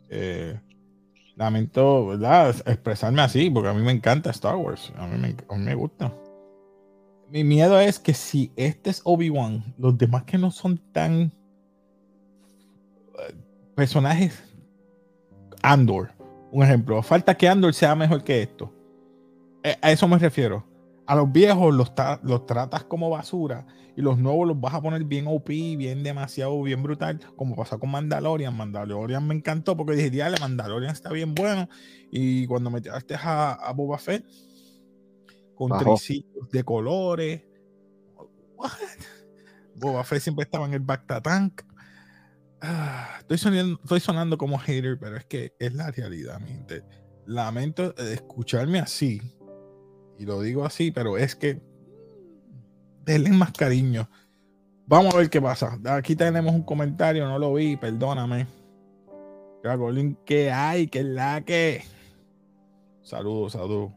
Eh, 0.10 0.60
lamento, 1.36 2.08
¿verdad? 2.08 2.56
Expresarme 2.66 3.22
así, 3.22 3.50
porque 3.50 3.70
a 3.70 3.74
mí 3.74 3.82
me 3.82 3.92
encanta 3.92 4.30
Star 4.30 4.56
Wars. 4.56 4.94
A 4.98 5.08
mí 5.08 5.18
me, 5.18 5.36
a 5.50 5.58
mí 5.58 5.66
me 5.66 5.76
gusta. 5.76 6.14
Mi 7.30 7.44
miedo 7.44 7.80
es 7.80 7.98
que 7.98 8.14
si 8.14 8.52
este 8.56 8.90
es 8.90 9.02
Obi-Wan, 9.06 9.74
los 9.78 9.98
demás 9.98 10.26
que 10.26 10.38
no 10.38 10.52
son 10.52 10.78
tan 10.92 11.34
personajes 13.82 14.44
Andor, 15.64 16.12
un 16.52 16.64
ejemplo. 16.64 17.02
Falta 17.02 17.36
que 17.36 17.50
Andor 17.50 17.74
sea 17.74 17.96
mejor 17.96 18.24
que 18.24 18.44
esto. 18.44 18.72
A 19.82 19.92
eso 19.92 20.08
me 20.08 20.20
refiero. 20.20 20.64
A 21.08 21.16
los 21.16 21.32
viejos 21.32 21.74
los, 21.74 21.92
los 22.22 22.46
tratas 22.46 22.84
como 22.84 23.10
basura 23.10 23.66
y 23.98 24.04
los 24.04 24.20
nuevos 24.20 24.48
los 24.48 24.62
vas 24.62 24.76
a 24.76 24.82
poner 24.84 25.04
bien 25.04 25.26
OP, 25.28 25.48
bien 25.48 26.04
demasiado, 26.04 26.62
bien 26.62 26.84
brutal, 26.84 27.20
como 27.36 27.56
pasó 27.56 27.80
con 27.80 27.90
Mandalorian. 27.90 28.56
Mandalorian 28.56 29.28
me 29.28 29.34
encantó 29.34 29.76
porque 29.76 29.94
dije, 29.94 30.12
diale, 30.12 30.38
Mandalorian 30.40 30.92
está 30.92 31.12
bien 31.12 31.34
bueno. 31.34 31.68
Y 32.12 32.46
cuando 32.46 32.70
me 32.70 32.82
tiraste 32.82 33.16
a, 33.16 33.54
a 33.54 33.74
Boba 33.74 33.98
Fett 33.98 34.24
con 35.56 35.76
tricitos 35.80 36.50
de 36.52 36.64
colores, 36.64 37.42
Boba 39.76 40.04
Fett 40.04 40.22
siempre 40.22 40.44
estaba 40.44 40.68
en 40.68 40.76
el 40.76 40.82
Bacta 40.82 41.20
Tank. 41.20 41.64
Ah, 42.62 43.18
estoy, 43.20 43.38
sonando, 43.38 43.80
estoy 43.82 44.00
sonando 44.00 44.38
como 44.38 44.58
hater, 44.60 45.00
pero 45.00 45.18
es 45.18 45.26
que 45.26 45.54
es 45.60 45.74
la 45.74 45.90
realidad, 45.92 46.40
mi 46.40 46.50
gente. 46.50 46.84
Lamento 47.26 47.96
escucharme 47.98 48.80
así, 48.80 49.22
y 50.18 50.26
lo 50.26 50.42
digo 50.42 50.66
así, 50.66 50.92
pero 50.92 51.18
es 51.18 51.36
que 51.36 51.60
denle 53.04 53.32
más 53.32 53.52
cariño. 53.52 54.08
Vamos 54.86 55.16
a 55.16 55.18
ver 55.18 55.30
qué 55.30 55.42
pasa. 55.42 55.80
Aquí 55.86 56.16
tenemos 56.16 56.54
un 56.54 56.64
comentario, 56.64 57.28
no 57.28 57.40
lo 57.40 57.54
vi, 57.54 57.76
perdóname. 57.78 58.46
¿Qué 60.26 60.52
hay? 60.52 60.88
¿Qué 60.88 61.04
la 61.04 61.42
que? 61.42 61.84
Saludos, 63.02 63.54
saludos. 63.54 63.92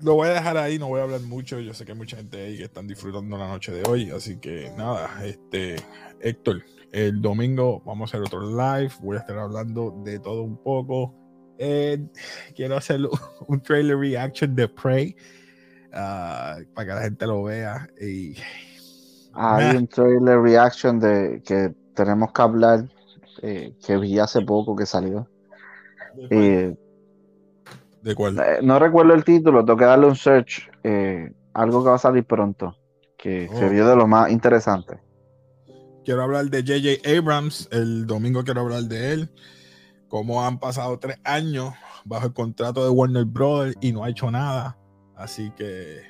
lo 0.00 0.14
voy 0.14 0.28
a 0.28 0.32
dejar 0.32 0.56
ahí, 0.56 0.78
no 0.78 0.88
voy 0.88 1.00
a 1.00 1.04
hablar 1.04 1.20
mucho. 1.20 1.60
Yo 1.60 1.74
sé 1.74 1.84
que 1.84 1.92
hay 1.92 1.98
mucha 1.98 2.16
gente 2.16 2.42
ahí 2.42 2.56
que 2.56 2.64
están 2.64 2.86
disfrutando 2.86 3.36
la 3.36 3.48
noche 3.48 3.72
de 3.72 3.82
hoy. 3.88 4.10
Así 4.10 4.36
que 4.36 4.70
nada, 4.76 5.24
este, 5.24 5.76
Héctor, 6.20 6.62
el 6.92 7.22
domingo 7.22 7.82
vamos 7.84 8.14
a 8.14 8.18
hacer 8.18 8.26
otro 8.26 8.50
live. 8.50 8.92
Voy 9.00 9.16
a 9.16 9.20
estar 9.20 9.38
hablando 9.38 10.02
de 10.04 10.18
todo 10.18 10.42
un 10.42 10.62
poco. 10.62 11.14
Eh, 11.58 12.06
quiero 12.54 12.76
hacer 12.76 13.00
un 13.46 13.60
trailer 13.62 13.96
reaction 13.96 14.54
de 14.54 14.68
Prey 14.68 15.16
ah, 15.92 16.58
para 16.74 16.86
que 16.86 16.94
la 16.94 17.02
gente 17.02 17.26
lo 17.26 17.42
vea. 17.44 17.88
Y, 18.00 18.36
Hay 19.32 19.76
un 19.76 19.88
trailer 19.88 20.40
reaction 20.40 21.00
de 21.00 21.42
que 21.44 21.74
tenemos 21.94 22.32
que 22.32 22.42
hablar, 22.42 22.84
eh, 23.40 23.74
que 23.84 23.96
vi 23.96 24.18
hace 24.18 24.42
poco 24.42 24.76
que 24.76 24.86
salió. 24.86 25.26
¿De 26.28 26.76
cuál? 28.14 28.38
Eh, 28.38 28.58
no 28.62 28.78
recuerdo 28.78 29.14
el 29.14 29.24
título, 29.24 29.64
tengo 29.64 29.78
que 29.78 29.84
darle 29.86 30.06
un 30.06 30.16
search. 30.16 30.70
algo 31.54 31.82
que 31.82 31.88
va 31.88 31.96
a 31.96 31.98
salir 31.98 32.24
pronto, 32.24 32.76
que 33.16 33.48
se 33.48 33.68
vio 33.70 33.86
de 33.86 33.96
lo 33.96 34.06
más 34.06 34.30
interesante. 34.30 35.01
Quiero 36.04 36.22
hablar 36.22 36.50
de 36.50 36.62
JJ 36.62 37.18
Abrams. 37.18 37.68
El 37.70 38.06
domingo 38.06 38.44
quiero 38.44 38.62
hablar 38.62 38.82
de 38.84 39.12
él 39.12 39.30
cómo 40.12 40.44
han 40.44 40.58
pasado 40.58 40.98
tres 40.98 41.16
años 41.24 41.72
bajo 42.04 42.26
el 42.26 42.34
contrato 42.34 42.84
de 42.84 42.90
Warner 42.90 43.24
Brothers 43.24 43.78
y 43.80 43.92
no 43.92 44.04
ha 44.04 44.10
hecho 44.10 44.30
nada. 44.30 44.76
Así 45.16 45.50
que 45.56 46.02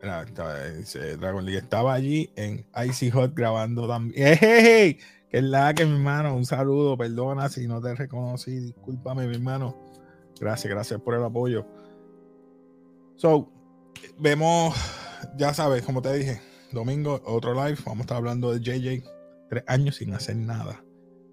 Dragon 0.00 1.44
League 1.44 1.58
estaba 1.58 1.94
allí 1.94 2.32
en 2.34 2.66
Icy 2.84 3.12
Hot 3.12 3.32
grabando 3.32 3.86
también. 3.86 4.36
¡Hey, 4.40 4.98
Que 5.30 5.38
es 5.38 5.44
la 5.44 5.72
que 5.72 5.86
mi 5.86 5.92
hermano, 5.92 6.34
un 6.34 6.44
saludo, 6.44 6.98
perdona 6.98 7.48
si 7.48 7.68
no 7.68 7.80
te 7.80 7.94
reconocí, 7.94 8.58
discúlpame 8.58 9.28
mi 9.28 9.36
hermano. 9.36 9.76
Gracias, 10.40 10.68
gracias 10.68 11.00
por 11.00 11.14
el 11.14 11.22
apoyo. 11.22 11.64
So, 13.14 13.52
vemos, 14.18 14.74
ya 15.36 15.54
sabes, 15.54 15.84
como 15.84 16.02
te 16.02 16.12
dije, 16.12 16.40
domingo, 16.72 17.20
otro 17.24 17.54
live, 17.54 17.78
vamos 17.84 18.00
a 18.00 18.02
estar 18.02 18.16
hablando 18.16 18.52
de 18.52 18.60
JJ, 18.60 19.04
tres 19.48 19.64
años 19.66 19.96
sin 19.96 20.14
hacer 20.14 20.36
nada 20.36 20.82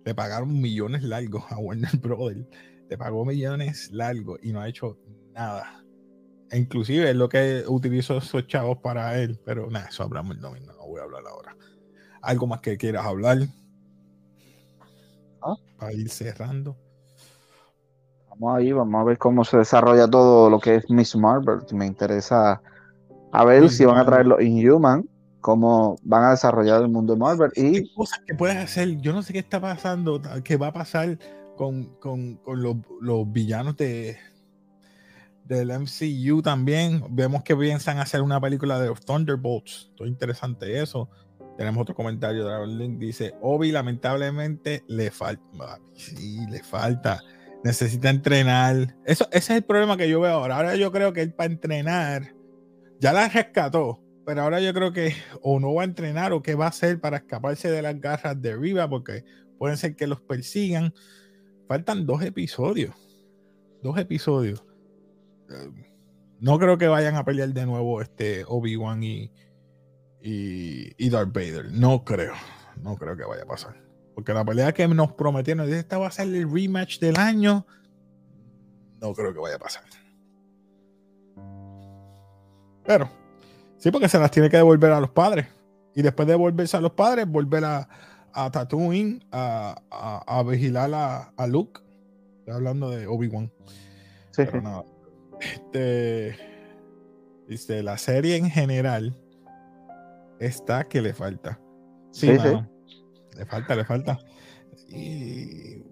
le 0.07 0.15
pagaron 0.15 0.61
millones 0.61 1.03
largos 1.03 1.43
a 1.49 1.57
Warner 1.57 1.97
Brothers. 2.01 2.47
Le 2.89 2.97
pagó 2.97 3.25
millones 3.25 3.91
largos 3.91 4.39
y 4.41 4.53
no 4.53 4.61
ha 4.61 4.69
hecho 4.69 4.97
nada. 5.33 5.83
E 6.49 6.57
inclusive 6.57 7.09
es 7.09 7.15
lo 7.17 7.27
que 7.27 7.65
utilizó 7.67 8.19
esos 8.19 8.47
chavos 8.47 8.77
para 8.77 9.19
él. 9.19 9.37
Pero 9.43 9.69
nada, 9.69 9.87
eso 9.89 10.03
hablamos 10.03 10.37
el 10.37 10.41
domingo. 10.41 10.71
No 10.71 10.87
voy 10.87 11.01
a 11.01 11.03
hablar 11.03 11.23
ahora. 11.29 11.57
¿Algo 12.21 12.47
más 12.47 12.61
que 12.61 12.77
quieras 12.77 13.05
hablar? 13.05 13.39
¿Ah? 15.41 15.55
Para 15.77 15.91
ir 15.91 16.09
cerrando. 16.09 16.77
Vamos 18.29 18.57
ahí, 18.57 18.71
vamos 18.71 19.01
a 19.01 19.03
ver 19.03 19.17
cómo 19.17 19.43
se 19.43 19.57
desarrolla 19.57 20.09
todo 20.09 20.49
lo 20.49 20.61
que 20.61 20.75
es 20.75 20.89
Miss 20.89 21.17
Marvel. 21.17 21.59
Me 21.73 21.85
interesa 21.85 22.61
a 23.33 23.43
ver 23.43 23.69
si 23.69 23.83
van 23.83 23.97
a 23.97 24.05
traer 24.05 24.25
los 24.25 24.41
Inhuman 24.41 25.05
cómo 25.47 25.97
van 26.03 26.25
a 26.25 26.31
desarrollar 26.31 26.81
el 26.81 26.89
mundo 26.89 27.13
de 27.13 27.19
Marvel. 27.19 27.49
Y 27.55 27.87
cosas 27.93 28.19
que 28.27 28.35
puedes 28.35 28.57
hacer, 28.57 28.97
yo 28.99 29.13
no 29.13 29.23
sé 29.23 29.31
qué 29.31 29.39
está 29.39 29.61
pasando, 29.61 30.21
qué 30.43 30.57
va 30.57 30.67
a 30.67 30.73
pasar 30.73 31.17
con, 31.55 31.85
con, 32.01 32.35
con 32.35 32.61
los, 32.61 32.75
los, 32.99 33.31
villanos 33.31 33.77
de 33.77 34.17
del 35.45 35.69
MCU 35.69 36.41
también. 36.41 37.01
Vemos 37.11 37.43
que 37.43 37.55
piensan 37.55 37.99
hacer 37.99 38.21
una 38.23 38.41
película 38.41 38.77
de 38.77 38.87
los 38.87 39.05
Thunderbolts. 39.05 39.89
Todo 39.95 40.05
interesante 40.05 40.81
eso. 40.81 41.09
Tenemos 41.57 41.81
otro 41.81 41.95
comentario 41.95 42.45
de 42.45 42.67
Link. 42.67 42.99
Dice, 42.99 43.33
Obi 43.41 43.71
lamentablemente 43.71 44.83
le 44.89 45.11
falta. 45.11 45.79
Sí, 45.93 46.45
le 46.49 46.61
falta. 46.61 47.21
Necesita 47.63 48.09
entrenar. 48.09 48.97
Eso, 49.05 49.29
ese 49.31 49.53
es 49.53 49.57
el 49.59 49.63
problema 49.63 49.95
que 49.95 50.09
yo 50.09 50.19
veo 50.19 50.33
ahora. 50.33 50.57
Ahora 50.57 50.75
yo 50.75 50.91
creo 50.91 51.13
que 51.13 51.21
él 51.21 51.33
para 51.33 51.53
entrenar 51.53 52.35
ya 52.99 53.13
la 53.13 53.29
rescató 53.29 54.03
pero 54.27 54.41
ahora 54.41 54.59
yo 54.59 54.73
creo 54.73 54.91
que 54.91 55.13
o 55.41 55.57
no 55.57 55.73
va 55.73 55.83
a 55.83 55.85
entrenar 55.85 56.33
o 56.33 56.41
qué 56.41 56.53
va 56.53 56.65
a 56.65 56.69
hacer 56.69 56.99
para 56.99 57.15
escaparse 57.15 57.71
de 57.71 57.81
las 57.81 57.97
garras 58.01 58.39
de 58.41 58.51
arriba, 58.51 58.89
porque 58.89 59.23
pueden 59.57 59.77
ser 59.77 59.95
que 59.95 60.05
los 60.05 60.19
persigan. 60.19 60.93
Faltan 61.69 62.05
dos 62.05 62.21
episodios. 62.21 62.93
Dos 63.81 63.97
episodios. 63.97 64.65
Eh, 65.49 65.93
no 66.41 66.59
creo 66.59 66.77
que 66.77 66.87
vayan 66.87 67.15
a 67.15 67.23
pelear 67.23 67.53
de 67.53 67.65
nuevo 67.65 68.01
este 68.01 68.43
Obi-Wan 68.45 69.01
y, 69.01 69.31
y, 70.21 71.09
Darth 71.09 71.31
Vader. 71.31 71.71
No 71.71 72.03
creo. 72.03 72.33
No 72.81 72.97
creo 72.97 73.15
que 73.15 73.23
vaya 73.23 73.43
a 73.43 73.47
pasar. 73.47 73.81
Porque 74.13 74.33
la 74.33 74.43
pelea 74.43 74.73
que 74.73 74.85
nos 74.89 75.13
prometieron, 75.13 75.71
esta 75.73 75.97
va 75.97 76.07
a 76.07 76.11
ser 76.11 76.27
el 76.27 76.51
rematch 76.51 76.99
del 76.99 77.17
año. 77.17 77.65
No 78.99 79.13
creo 79.13 79.33
que 79.33 79.39
vaya 79.39 79.55
a 79.55 79.59
pasar. 79.59 79.85
Pero 82.85 83.09
Sí, 83.77 83.91
porque 83.91 84.09
se 84.09 84.19
las 84.19 84.31
tiene 84.31 84.49
que 84.49 84.57
devolver 84.57 84.91
a 84.91 84.99
los 84.99 85.11
padres. 85.11 85.47
Y 85.95 86.01
después 86.01 86.27
de 86.27 86.33
devolverse 86.33 86.77
a 86.77 86.81
los 86.81 86.91
padres, 86.91 87.27
volver 87.27 87.63
a, 87.65 87.87
a 88.33 88.51
Tatooine 88.51 89.23
a, 89.31 89.81
a, 89.89 90.43
vigilar 90.43 90.93
a, 90.93 91.33
a, 91.35 91.47
Luke. 91.47 91.81
Estoy 92.39 92.53
hablando 92.53 92.89
de 92.89 93.07
Obi-Wan. 93.07 93.51
Sí. 94.31 94.43
Pero 94.45 94.61
nada. 94.61 94.85
Este, 95.39 96.37
dice, 97.47 97.83
la 97.83 97.97
serie 97.97 98.35
en 98.35 98.49
general 98.49 99.15
está 100.39 100.87
que 100.87 101.01
le 101.01 101.13
falta. 101.13 101.59
Sí, 102.11 102.27
Le 102.27 103.45
falta, 103.45 103.75
le 103.75 103.85
falta. 103.85 104.19
Y 104.87 105.83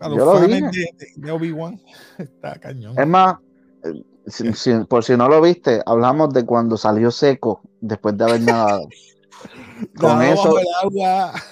a 0.00 0.08
los 0.08 0.40
fans 0.40 0.72
de, 0.72 0.86
de 1.16 1.30
Obi-Wan 1.30 1.80
está 2.18 2.58
cañón. 2.58 2.98
Es 2.98 3.06
más, 3.06 3.36
por 4.88 5.04
si 5.04 5.16
no 5.16 5.28
lo 5.28 5.40
viste, 5.40 5.82
hablamos 5.86 6.32
de 6.32 6.44
cuando 6.44 6.76
salió 6.76 7.10
seco 7.10 7.62
después 7.80 8.16
de 8.16 8.24
haber 8.24 8.40
nadado. 8.42 8.88
Con 9.98 10.22
eso. 10.22 10.58
El 10.58 10.66
agua. 10.82 11.32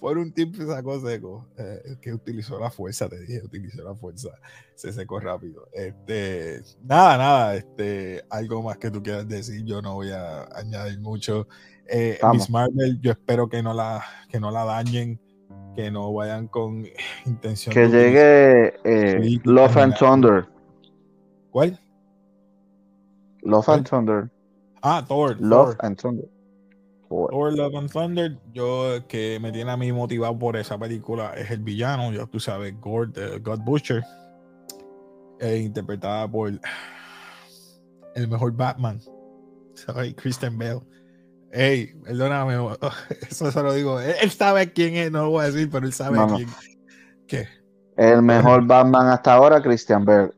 Por 0.00 0.18
un 0.18 0.32
tiempo 0.32 0.64
sacó 0.66 1.00
seco. 1.00 1.46
Eh, 1.56 1.96
que 2.00 2.12
utilizó 2.12 2.58
la 2.58 2.70
fuerza, 2.70 3.08
te 3.08 3.20
dije, 3.20 3.40
utilizó 3.44 3.84
la 3.84 3.94
fuerza. 3.94 4.30
Se 4.74 4.92
secó 4.92 5.20
rápido. 5.20 5.68
Este, 5.72 6.60
nada, 6.82 7.16
nada. 7.16 7.54
Este, 7.54 8.22
algo 8.30 8.62
más 8.62 8.78
que 8.78 8.90
tú 8.90 9.02
quieras 9.02 9.28
decir, 9.28 9.64
yo 9.64 9.80
no 9.80 9.94
voy 9.94 10.10
a 10.10 10.48
añadir 10.56 11.00
mucho. 11.00 11.46
Eh, 11.86 12.18
Miss 12.32 12.50
Marvel, 12.50 13.00
yo 13.00 13.12
espero 13.12 13.48
que 13.48 13.62
no 13.62 13.74
la, 13.74 14.04
que 14.28 14.40
no 14.40 14.50
la 14.50 14.64
dañen, 14.64 15.20
que 15.76 15.90
no 15.90 16.12
vayan 16.12 16.48
con 16.48 16.84
intención. 17.26 17.72
Que 17.72 17.86
llegue 17.88 18.74
eh, 18.84 19.40
Love 19.44 19.76
and 19.76 19.96
Thunder. 19.96 20.51
¿Cuál? 21.52 21.78
Love 23.42 23.68
and 23.68 23.86
Thunder. 23.86 24.30
Ah, 24.82 25.04
Thor. 25.06 25.36
Love 25.38 25.76
and 25.80 25.96
Thunder. 26.00 26.28
Thor. 27.08 27.52
Love 27.52 27.76
and 27.76 27.90
Thunder. 27.90 28.38
Yo 28.52 29.06
que 29.06 29.38
me 29.40 29.52
tiene 29.52 29.70
a 29.70 29.76
mí 29.76 29.92
motivado 29.92 30.38
por 30.38 30.56
esa 30.56 30.78
película 30.78 31.34
es 31.36 31.50
el 31.50 31.60
villano, 31.60 32.10
ya 32.12 32.26
tú 32.26 32.40
sabes, 32.40 32.74
God, 32.80 33.18
God 33.42 33.60
Butcher, 33.60 34.02
eh, 35.40 35.58
interpretada 35.58 36.26
por 36.26 36.52
el 38.14 38.28
mejor 38.28 38.52
Batman, 38.52 39.00
¿sabes? 39.74 40.14
Christian 40.14 40.56
Bale. 40.56 40.80
Ey, 41.52 41.92
perdóname, 42.02 42.54
eso 43.30 43.52
se 43.52 43.62
lo 43.62 43.74
digo. 43.74 44.00
Él, 44.00 44.30
sabe 44.30 44.72
quién 44.72 44.96
es, 44.96 45.12
no 45.12 45.24
lo 45.24 45.30
voy 45.30 45.44
a 45.44 45.50
decir, 45.50 45.68
pero 45.70 45.84
él 45.84 45.92
sabe 45.92 46.18
quién. 46.34 46.48
¿Qué? 47.26 47.46
El 47.96 48.22
mejor 48.22 48.66
Batman 48.66 49.08
hasta 49.08 49.34
ahora, 49.34 49.60
Christian 49.60 50.06
Bale. 50.06 50.30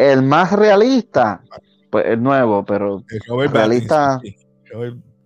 El 0.00 0.22
más 0.22 0.50
realista, 0.52 1.44
pues 1.90 2.06
el 2.06 2.22
nuevo, 2.22 2.64
pero 2.64 3.04
Robert 3.28 3.52
realista. 3.52 4.18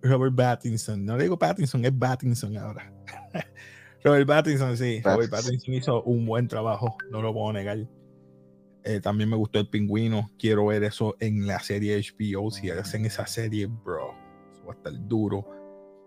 Robert, 0.01 0.35
Pattinson. 0.35 1.05
No 1.05 1.15
le 1.15 1.23
digo 1.23 1.39
Pattinson, 1.39 1.85
es 1.85 1.93
Pattinson 1.93 2.57
ahora. 2.57 2.91
Robert 4.03 4.27
Pattinson, 4.27 4.75
sí. 4.75 4.99
Robert 5.01 5.31
Pattinson 5.31 5.75
hizo 5.75 6.03
un 6.03 6.25
buen 6.25 6.49
trabajo, 6.49 6.97
no 7.09 7.21
lo 7.21 7.33
puedo 7.33 7.53
negar. 7.53 7.77
Eh, 8.83 8.99
también 8.99 9.29
me 9.29 9.37
gustó 9.37 9.59
el 9.59 9.69
pingüino. 9.69 10.29
Quiero 10.37 10.65
ver 10.65 10.83
eso 10.83 11.15
en 11.21 11.47
la 11.47 11.61
serie 11.61 11.97
HBO. 11.97 12.51
Si 12.51 12.69
hacen 12.69 13.05
esa 13.05 13.25
serie, 13.27 13.67
bro, 13.67 14.13
eso 14.51 14.65
va 14.65 14.73
a 14.73 14.75
estar 14.75 14.93
duro. 15.07 15.47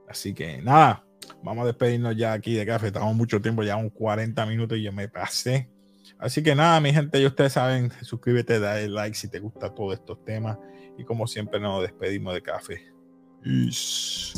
Así 0.06 0.34
que 0.34 0.60
nada, 0.60 1.06
vamos 1.42 1.62
a 1.62 1.68
despedirnos 1.68 2.14
ya 2.18 2.34
aquí 2.34 2.52
de 2.52 2.66
café. 2.66 2.88
Estamos 2.88 3.16
mucho 3.16 3.40
tiempo, 3.40 3.62
ya 3.62 3.76
un 3.76 3.88
40 3.88 4.44
minutos 4.44 4.76
y 4.76 4.82
yo 4.82 4.92
me 4.92 5.08
pasé. 5.08 5.70
Así 6.18 6.42
que 6.42 6.54
nada, 6.54 6.80
mi 6.80 6.92
gente, 6.92 7.20
ya 7.20 7.28
ustedes 7.28 7.52
saben, 7.52 7.92
suscríbete, 8.02 8.58
dale 8.58 8.88
like 8.88 9.16
si 9.16 9.28
te 9.28 9.38
gusta 9.38 9.72
todos 9.74 9.94
estos 9.94 10.24
temas. 10.24 10.58
Y 10.96 11.04
como 11.04 11.26
siempre 11.26 11.60
nos 11.60 11.82
despedimos 11.82 12.34
de 12.34 12.42
café. 12.42 12.82
Peace. 13.42 14.32